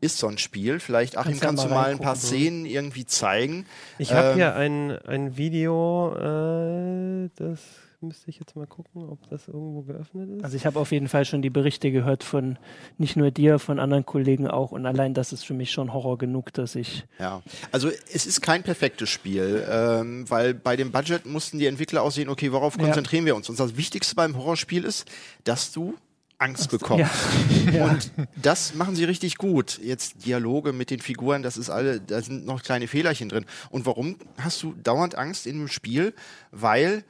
[0.03, 0.81] ist so ein Spiel.
[0.81, 2.17] Vielleicht, Achim, Kannst ja kannst mal du mal ein paar.
[2.17, 3.65] Szenen irgendwie zeigen.
[3.99, 7.61] Ich habe Ähm, hier ein, ein Video, äh, das
[8.01, 10.45] müsste ich jetzt mal gucken, ob das irgendwo geöffnet ist.
[10.45, 12.59] Also ich habe auf jeden Fall schon die Berichte gehört von
[12.99, 14.73] nicht nur dir, von anderen Kollegen auch.
[14.73, 17.05] Und allein das ist für mich schon Horror genug, dass ich.
[17.21, 22.03] Ja, also es ist kein perfektes Spiel, ähm, weil bei dem Budget mussten die Entwickler
[22.03, 22.85] auch sehen, okay, worauf Ja.
[22.87, 23.49] konzentrieren wir uns?
[23.49, 25.09] Und das Wichtigste beim Horrorspiel ist,
[25.45, 25.95] dass du
[26.43, 27.11] Angst bekommst.
[27.73, 27.87] Ja.
[27.87, 29.79] Und das machen sie richtig gut.
[29.83, 33.47] Jetzt Dialoge mit den Figuren, das ist alle, da sind noch kleine Fehlerchen drin.
[33.71, 36.13] Und warum hast du dauernd Angst in dem Spiel?
[36.51, 37.05] Weil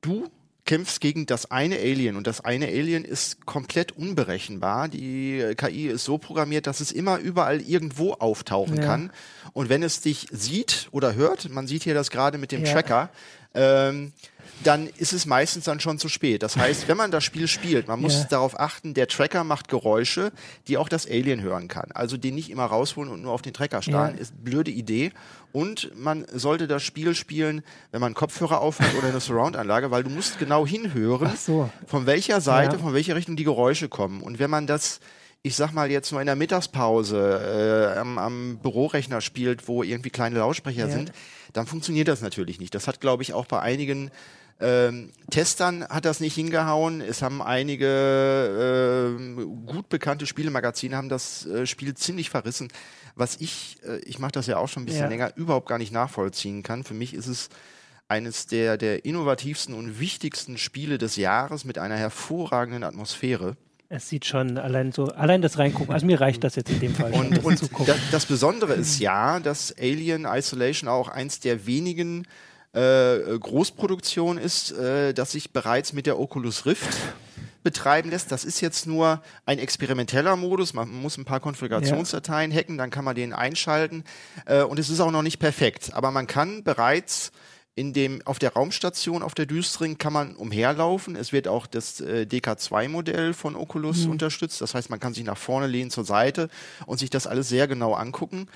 [0.00, 0.28] du
[0.64, 4.88] kämpfst gegen das eine Alien und das eine Alien ist komplett unberechenbar.
[4.88, 8.84] Die KI ist so programmiert, dass es immer überall irgendwo auftauchen Ja.
[8.84, 9.10] kann.
[9.52, 12.72] Und wenn es dich sieht oder hört, man sieht hier das gerade mit dem Ja.
[12.72, 13.10] Tracker,
[13.54, 14.12] ähm,
[14.62, 16.42] dann ist es meistens dann schon zu spät.
[16.42, 18.24] Das heißt, wenn man das Spiel spielt, man muss Ja.
[18.30, 20.32] darauf achten, der Tracker macht Geräusche,
[20.68, 21.90] die auch das Alien hören kann.
[21.92, 24.20] Also den nicht immer rausholen und nur auf den Tracker starren, Ja.
[24.20, 25.12] ist eine blöde Idee.
[25.52, 30.10] Und man sollte das Spiel spielen, wenn man Kopfhörer aufhat oder eine Surround-Anlage, weil du
[30.10, 31.68] musst genau hinhören, so.
[31.86, 32.82] von welcher Seite, Ja.
[32.82, 34.22] von welcher Richtung die Geräusche kommen.
[34.22, 35.00] Und wenn man das,
[35.46, 40.08] ich sag mal jetzt nur in der Mittagspause äh, am, am Bürorechner spielt, wo irgendwie
[40.08, 40.88] kleine Lautsprecher Ja.
[40.88, 41.12] sind,
[41.52, 42.74] dann funktioniert das natürlich nicht.
[42.74, 44.10] Das hat, glaube ich, auch bei einigen
[44.58, 47.02] ähm, Testern hat das nicht hingehauen.
[47.02, 52.68] Es haben einige ähm, gut bekannte Spielemagazine haben das äh, Spiel ziemlich verrissen.
[53.14, 55.08] Was ich, äh, ich mache das ja auch schon ein bisschen Ja.
[55.08, 56.84] länger, überhaupt gar nicht nachvollziehen kann.
[56.84, 57.48] Für mich ist es
[58.08, 63.56] eines der, der innovativsten und wichtigsten Spiele des Jahres mit einer hervorragenden Atmosphäre.
[63.94, 65.94] Es sieht schon allein so, allein das Reingucken.
[65.94, 67.28] Also mir reicht das jetzt in dem Fall schon.
[67.28, 72.26] Und, das und das, das Besondere ist ja, dass Alien Isolation auch eins der wenigen
[72.72, 76.88] äh, Großproduktionen ist, äh, das sich bereits mit der Oculus Rift
[77.62, 78.32] betreiben lässt.
[78.32, 80.74] Das ist jetzt nur ein experimenteller Modus.
[80.74, 84.02] Man muss ein paar Konfigurationsdateien hacken, dann kann man den einschalten.
[84.46, 85.92] Äh, und es ist auch noch nicht perfekt.
[85.94, 87.30] Aber man kann bereits
[87.76, 91.16] in dem, auf der Raumstation, auf der Düstring kann man umherlaufen.
[91.16, 94.60] Es wird auch das äh, DK2-Modell von Oculus unterstützt.
[94.60, 96.48] Das heißt, man kann sich nach vorne lehnen zur Seite
[96.86, 98.48] und sich das alles sehr genau angucken.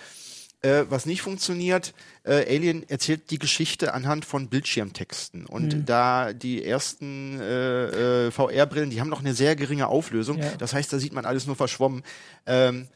[0.60, 1.94] Äh, was nicht funktioniert,
[2.24, 5.46] äh, Alien erzählt die Geschichte anhand von Bildschirmtexten.
[5.46, 10.38] Und da die ersten äh, äh, VR-Brillen, die haben noch eine sehr geringe Auflösung.
[10.38, 10.50] Ja.
[10.58, 12.02] Das heißt, da sieht man alles nur verschwommen.
[12.46, 12.88] Ähm,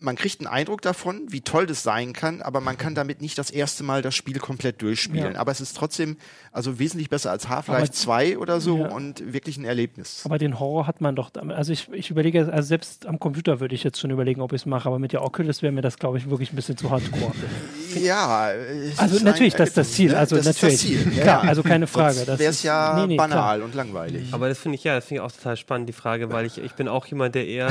[0.00, 3.38] man kriegt einen Eindruck davon, wie toll das sein kann, aber man kann damit nicht
[3.38, 5.34] das erste Mal das Spiel komplett durchspielen.
[5.34, 5.38] Ja.
[5.40, 6.16] Aber es ist trotzdem
[6.52, 8.88] also wesentlich besser als Half-Life 2 oder so Ja.
[8.88, 10.22] und wirklich ein Erlebnis.
[10.24, 11.30] Aber den Horror hat man doch.
[11.48, 14.62] Also ich, ich überlege, also selbst am Computer würde ich jetzt schon überlegen, ob ich
[14.62, 16.90] es mache, aber mit der Oculus wäre mir das, glaube ich, wirklich ein bisschen zu
[16.90, 17.32] hardcore.
[17.96, 18.52] Ja,
[18.96, 20.10] Also natürlich, ein das ist das Ziel.
[20.12, 20.18] ne?
[20.18, 20.74] Also das natürlich.
[20.84, 21.20] Ist das Ziel.
[21.22, 22.24] Klar, also keine Frage.
[22.26, 23.28] Das wäre ist- es ja nee, nee, klar.
[23.28, 24.28] banal und langweilig.
[24.32, 26.58] Aber das finde ich ja, das finde ich auch total spannend, die Frage, weil ich,
[26.58, 27.70] ich bin auch jemand, der eher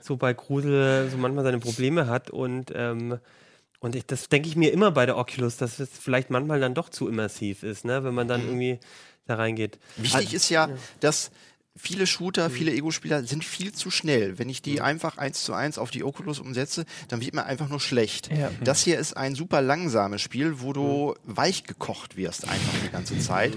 [0.00, 3.18] so bei Grusel so manchmal seine Probleme hat und ähm,
[3.82, 6.74] und ich, das denke ich mir immer bei der Oculus, dass es vielleicht manchmal dann
[6.74, 8.78] doch zu immersiv ist, ne, wenn man dann irgendwie
[9.26, 9.78] da reingeht.
[9.96, 10.68] Wichtig ist ja,
[11.00, 11.30] dass
[11.80, 14.38] viele Shooter, viele Ego-Spieler sind viel zu schnell.
[14.38, 17.68] Wenn ich die einfach eins zu eins auf die Oculus umsetze, dann wird mir einfach
[17.68, 18.30] nur schlecht.
[18.30, 18.50] Ja.
[18.62, 23.18] Das hier ist ein super langsames Spiel, wo du weich gekocht wirst einfach die ganze
[23.18, 23.56] Zeit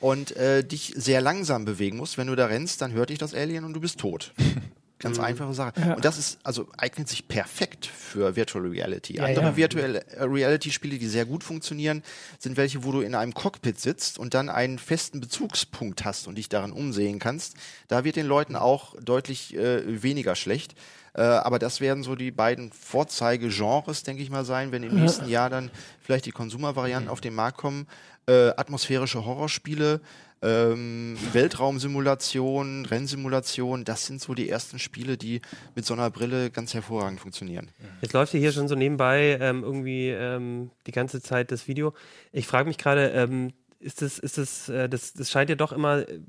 [0.00, 2.18] und äh, dich sehr langsam bewegen musst.
[2.18, 4.32] Wenn du da rennst, dann hört dich das Alien und du bist tot.
[5.00, 5.94] Ganz einfache Sache.
[5.96, 9.16] Und das ist, also eignet sich perfekt für Virtual Reality.
[9.16, 9.56] Ja, Andere ja.
[9.56, 12.02] Virtual äh, Reality-Spiele, die sehr gut funktionieren,
[12.38, 16.36] sind welche, wo du in einem Cockpit sitzt und dann einen festen Bezugspunkt hast und
[16.36, 17.54] dich darin umsehen kannst.
[17.88, 20.74] Da wird den Leuten auch deutlich äh, weniger schlecht.
[21.14, 25.28] Äh, aber das werden so die beiden Vorzeigegenres, denke ich mal, sein, wenn im nächsten
[25.28, 25.70] Jahr dann
[26.00, 27.86] vielleicht die Konsumervarianten auf den Markt kommen.
[28.26, 30.00] Äh, atmosphärische Horrorspiele,
[30.42, 35.40] ähm, Weltraumsimulation, Rennsimulation, das sind so die ersten Spiele, die
[35.74, 37.70] mit so einer Brille ganz hervorragend funktionieren.
[38.00, 41.92] Jetzt läuft ja hier schon so nebenbei ähm, irgendwie ähm, die ganze Zeit das Video.
[42.32, 45.72] Ich frage mich gerade, ähm, ist das, ist das, äh, das, das scheint ja doch
[45.72, 46.20] immer, äh,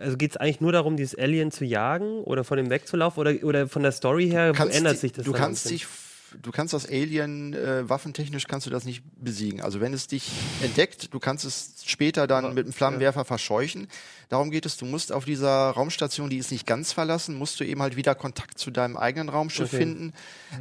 [0.00, 3.32] also geht es eigentlich nur darum, dieses Alien zu jagen oder von dem wegzulaufen oder,
[3.44, 5.86] oder von der Story her, ändert die- sich das Du kannst dich,
[6.42, 9.60] du kannst das Alien äh, waffentechnisch kannst du das nicht besiegen.
[9.60, 10.30] Also wenn es dich
[10.62, 13.88] entdeckt, du kannst es später dann mit einem Flammenwerfer verscheuchen.
[14.28, 14.76] Darum geht es.
[14.76, 18.14] Du musst auf dieser Raumstation, die ist nicht ganz verlassen, musst du eben halt wieder
[18.14, 19.76] Kontakt zu deinem eigenen Raumschiff Okay.
[19.78, 20.12] finden.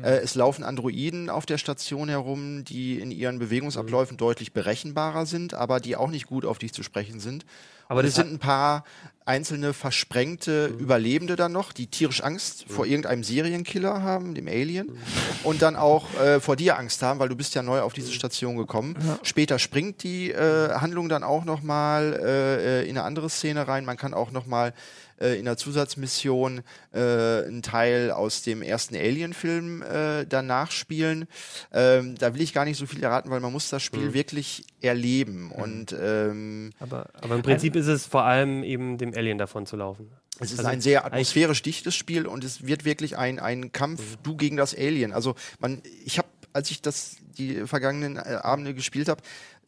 [0.03, 5.53] Äh, es laufen Androiden auf der Station herum, die in ihren Bewegungsabläufen deutlich berechenbarer sind,
[5.53, 7.45] aber die auch nicht gut auf dich zu sprechen sind.
[7.87, 8.83] Aber das es sind ein paar
[9.25, 14.97] einzelne versprengte Überlebende dann noch, die tierisch Angst vor irgendeinem Serienkiller haben, dem Alien,
[15.43, 18.11] und dann auch äh, vor dir Angst haben, weil du bist ja neu auf diese
[18.11, 18.95] Station gekommen.
[19.23, 23.67] Später springt die äh, Handlung dann auch noch mal äh, äh, in eine andere Szene
[23.67, 23.83] rein.
[23.83, 24.73] Man kann auch noch mal
[25.19, 26.61] äh, in der Zusatzmission
[26.93, 31.27] äh, einen Teil aus dem ersten Alien-Film äh, danach spielen.
[31.71, 34.65] Ähm, da will ich gar nicht so viel erraten, weil man muss das Spiel wirklich
[34.81, 39.65] erleben und ähm, Aber, aber im Prinzip ist es vor allem eben dem Alien davon
[39.65, 40.11] zu laufen.
[40.39, 44.17] es ist Also ein sehr atmosphärisch dichtes Spiel und es wird wirklich ein, ein Kampf,
[44.23, 45.13] du gegen das Alien.
[45.13, 49.21] Also man, ich habe, als ich das die vergangenen äh, Abende gespielt habe,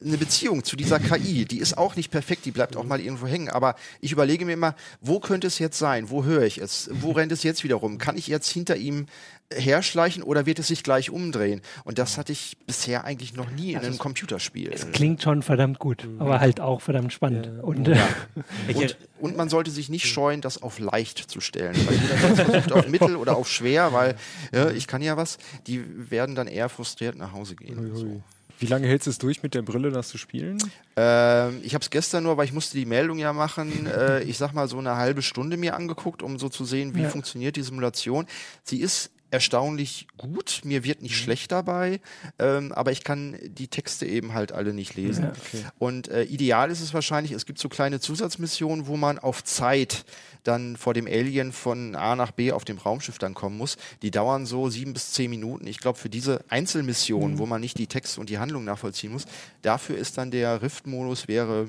[0.03, 1.45] eine Beziehung zu dieser KI.
[1.45, 3.49] Die ist auch nicht perfekt, die bleibt auch mal irgendwo hängen.
[3.49, 6.09] Aber ich überlege mir immer, wo könnte es jetzt sein?
[6.09, 6.89] Wo höre ich es?
[6.93, 7.97] Wo rennt es jetzt wieder rum?
[7.97, 9.07] Kann ich jetzt hinter ihm
[9.51, 11.61] herschleichen oder wird es sich gleich umdrehen?
[11.83, 14.71] Und das hatte ich bisher eigentlich noch nie in einem Computerspiel.
[14.71, 17.63] Es klingt schon verdammt gut, aber halt auch verdammt spannend.
[17.63, 17.97] Und, äh,
[18.73, 21.75] Und, und man sollte sich nicht scheuen, das auf leicht zu stellen.
[21.87, 24.15] Weil jeder, versucht auf mittel oder auf schwer, weil
[24.53, 27.95] ja, ich kann ja was, die werden dann eher frustriert nach Hause gehen.
[27.95, 28.21] So.
[28.59, 30.57] Wie lange hältst du es durch, mit der Brille das zu spielen?
[30.95, 34.37] Ähm, ich habe es gestern nur, weil ich musste die Meldung ja machen, äh, ich
[34.37, 37.09] sag mal so eine halbe Stunde mir angeguckt, um so zu sehen, wie Ja.
[37.09, 38.25] funktioniert die Simulation.
[38.63, 41.99] Sie ist erstaunlich gut, mir wird nicht schlecht dabei,
[42.39, 45.25] ähm, aber ich kann die Texte eben halt alle nicht lesen.
[45.53, 45.59] Ja.
[45.79, 50.05] Und äh, ideal ist es wahrscheinlich, es gibt so kleine Zusatzmissionen, wo man auf Zeit
[50.43, 53.77] dann vor dem Alien von A nach B auf dem Raumschiff dann kommen muss.
[54.01, 55.67] Die dauern so sieben bis zehn Minuten.
[55.67, 59.25] Ich glaube, für diese Einzelmissionen, wo man nicht die Texte und die Handlung nachvollziehen muss,
[59.61, 61.67] dafür ist dann der Rift-Modus wäre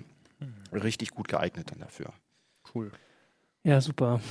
[0.73, 2.13] richtig gut geeignet dann dafür.
[2.75, 2.93] Cool.
[3.65, 4.21] Ja, super.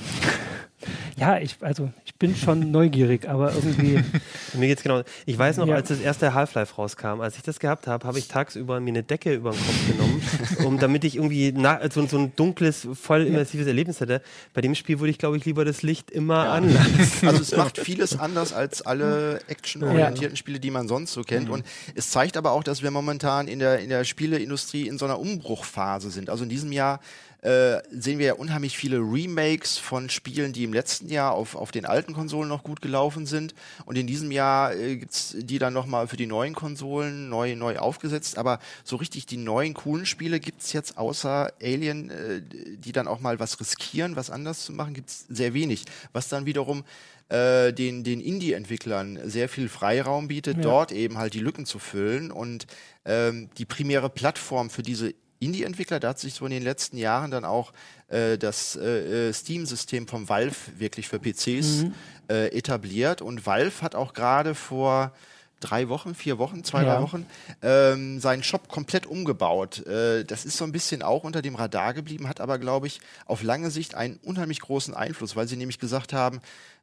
[1.16, 4.00] Ja, ich, also ich bin schon neugierig, aber irgendwie.
[4.54, 5.02] Mir geht's genau.
[5.26, 5.74] Ich weiß noch, Ja.
[5.74, 9.02] als das erste Half-Life rauskam, als ich das gehabt habe, habe ich tagsüber mir eine
[9.02, 10.22] Decke über den Kopf genommen,
[10.64, 14.22] um, damit ich irgendwie na, so, so ein dunkles, voll immersives Erlebnis hätte.
[14.54, 17.26] Bei dem Spiel würde ich, glaube ich, lieber das Licht immer anlassen.
[17.26, 21.50] Also es macht vieles anders als alle actionorientierten Spiele, die man sonst so kennt.
[21.50, 21.64] Und
[21.96, 25.18] es zeigt aber auch, dass wir momentan in der, in der Spieleindustrie in so einer
[25.18, 26.30] Umbruchphase sind.
[26.30, 27.00] Also in diesem Jahr
[27.42, 31.70] äh, sehen wir ja unheimlich viele Remakes von Spielen, die im letzten Jahr auf, auf
[31.70, 33.54] den alten Konsolen noch gut gelaufen sind.
[33.86, 37.78] Und in diesem Jahr äh, gibt's die dann nochmal für die neuen Konsolen neu, neu
[37.78, 38.38] aufgesetzt.
[38.38, 42.42] Aber so richtig die neuen coolen Spiele gibt's jetzt außer Alien, äh,
[42.76, 45.84] die dann auch mal was riskieren, was anders zu machen, gibt's sehr wenig.
[46.12, 46.82] Was dann wiederum
[47.28, 50.62] äh, den, den Indie-Entwicklern sehr viel Freiraum bietet, Ja.
[50.62, 52.32] dort eben halt die Lücken zu füllen.
[52.32, 52.66] Und
[53.04, 57.30] ähm, die primäre Plattform für diese Indie-Entwickler, da hat sich so in den letzten Jahren
[57.30, 57.72] dann auch
[58.08, 61.86] äh, das äh, äh, Steam-System vom Valve wirklich für PCs
[62.28, 63.22] äh, etabliert.
[63.22, 65.12] Und Valve hat auch gerade vor
[65.60, 66.94] drei Wochen, vier Wochen, zwei, Ja.
[66.94, 67.26] drei Wochen,
[67.62, 69.84] ähm, seinen Shop komplett umgebaut.
[69.86, 73.00] Äh, das ist so ein bisschen auch unter dem Radar geblieben, hat aber, glaube ich,
[73.26, 76.40] auf lange Sicht einen unheimlich großen Einfluss, weil sie nämlich gesagt haben,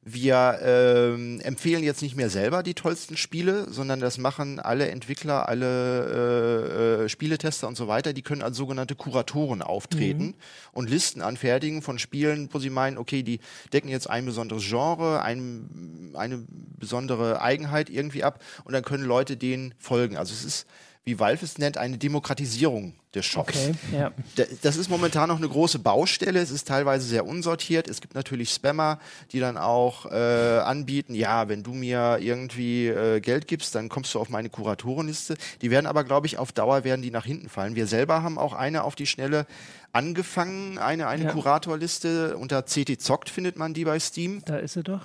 [0.08, 5.50] wir ähm, empfehlen jetzt nicht mehr selber die tollsten Spiele, sondern das machen alle Entwickler,
[5.50, 8.14] alle äh, äh, Spieletester und so weiter.
[8.14, 10.36] Die können als sogenannte Kuratoren auftreten
[10.74, 13.40] und Listen anfertigen von Spielen, wo sie meinen, okay, die
[13.74, 16.46] decken jetzt ein besonderes Genre, ein, eine
[16.78, 20.18] besondere Eigenheit irgendwie ab und dann können Leute denen folgen.
[20.18, 20.68] Also es ist,
[21.08, 23.54] wie Valve es nennt, eine Demokratisierung des Shops.
[23.56, 24.12] Okay, ja.
[24.38, 26.40] Da- Das ist momentan noch eine große Baustelle.
[26.40, 27.88] Es ist teilweise sehr unsortiert.
[27.88, 29.00] Es gibt natürlich Spammer,
[29.32, 34.16] die dann auch äh, anbieten, ja, wenn du mir irgendwie äh, Geld gibst, dann kommst
[34.16, 35.36] du auf meine Kuratorenliste.
[35.62, 37.76] Die werden aber, glaube ich, auf Dauer werden die nach hinten fallen.
[37.76, 39.46] Wir selber haben auch eine auf die Schnelle
[39.94, 41.32] angefangen, eine, eine Ja.
[41.34, 42.36] Kuratorliste.
[42.36, 44.42] Unter CT Zockt findet man die bei Steam.
[44.46, 45.02] Da ist sie doch.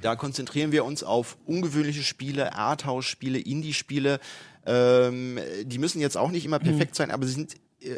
[0.00, 4.20] Da konzentrieren wir uns auf ungewöhnliche Spiele, Arthouse-Spiele, Indie-Spiele.
[4.66, 7.96] Ähm, die müssen jetzt auch nicht immer perfekt sein, aber sie sind äh,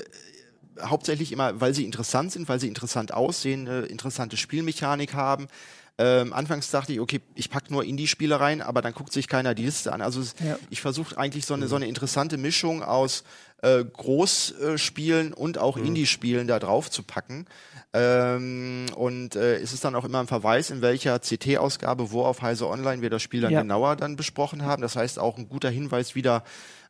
[0.83, 5.49] hauptsächlich immer, weil sie interessant sind, weil sie interessant aussehen, eine interessante Spielmechanik haben.
[5.97, 9.55] Ähm, anfangs dachte ich, okay, ich pack nur Indie-Spiele rein, aber dann guckt sich keiner
[9.55, 10.01] die Liste an.
[10.03, 10.59] Also es, Ja.
[10.70, 13.22] ich versuche eigentlich so eine, so eine interessante Mischung aus
[13.62, 17.47] äh, Großspielen und auch Indie-Spielen da drauf zu packen.
[17.92, 22.42] Ähm, und äh, es ist dann auch immer ein Verweis, in welcher CT-Ausgabe, wo auf
[22.42, 23.61] Heise Online wir das Spiel dann Ja.
[23.62, 24.82] genauer dann besprochen haben.
[24.82, 26.42] Das heißt auch ein guter Hinweis wieder,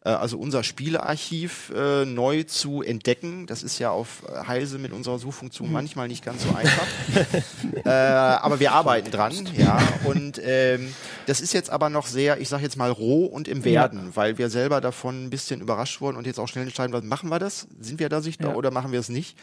[0.05, 3.47] äh, also unser Spielearchiv äh, neu zu entdecken.
[3.47, 6.87] Das ist ja auf Heise mit unserer Suchfunktion manchmal nicht ganz so einfach.
[7.85, 9.79] äh, aber wir arbeiten dran, ja.
[10.05, 10.95] Und ähm,
[11.27, 14.39] das ist jetzt aber noch sehr, ich sag jetzt mal, roh und im Werden, weil
[14.39, 17.39] wir selber davon ein bisschen überrascht wurden und jetzt auch schnell entscheiden, was machen wir
[17.39, 17.67] das?
[17.81, 18.57] Sind wir da sichtbar Ja.
[18.57, 19.39] oder machen wir es nicht?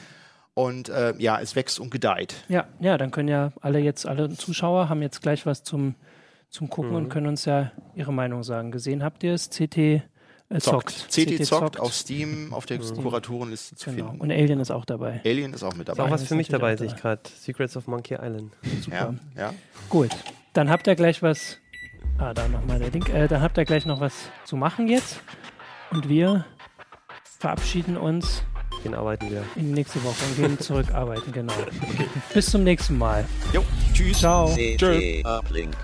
[0.54, 2.36] Und äh, ja, es wächst und gedeiht.
[2.50, 5.96] Ja, ja, dann können ja alle jetzt, alle Zuschauer haben jetzt gleich was zum,
[6.50, 8.72] zum Gucken und können uns ja ihre Meinung sagen.
[8.72, 9.50] Gesehen habt ihr es?
[9.50, 10.04] CT
[10.52, 11.08] äh, zockt.
[11.10, 14.08] CT, zockt auf Steam auf der Kuratorenliste zu Genau.
[14.10, 14.22] finden.
[14.22, 15.22] Und Alien ist auch dabei.
[15.26, 16.12] Alien ist auch mit Ist auch dabei.
[16.12, 17.22] was für mich dabei, sehe ich gerade.
[17.40, 18.54] Secrets of Monkey Island.
[18.92, 19.54] Ja, ja.
[19.90, 20.10] Gut,
[20.54, 21.58] dann habt ihr gleich was.
[22.18, 23.10] Ah, da nochmal der Link.
[23.10, 24.14] Äh, dann habt ihr gleich noch was
[24.46, 25.22] zu machen jetzt.
[25.92, 26.46] Und wir
[27.40, 28.44] verabschieden uns
[28.84, 29.44] Den arbeiten wir.
[29.56, 31.32] in die nächste Woche und gehen zurück arbeiten.
[31.32, 31.54] Genau.
[32.34, 33.26] Bis zum nächsten Mal.
[33.54, 34.20] Jo, tschüss.
[34.20, 34.48] Ciao.
[34.56, 35.76] CT Uplink.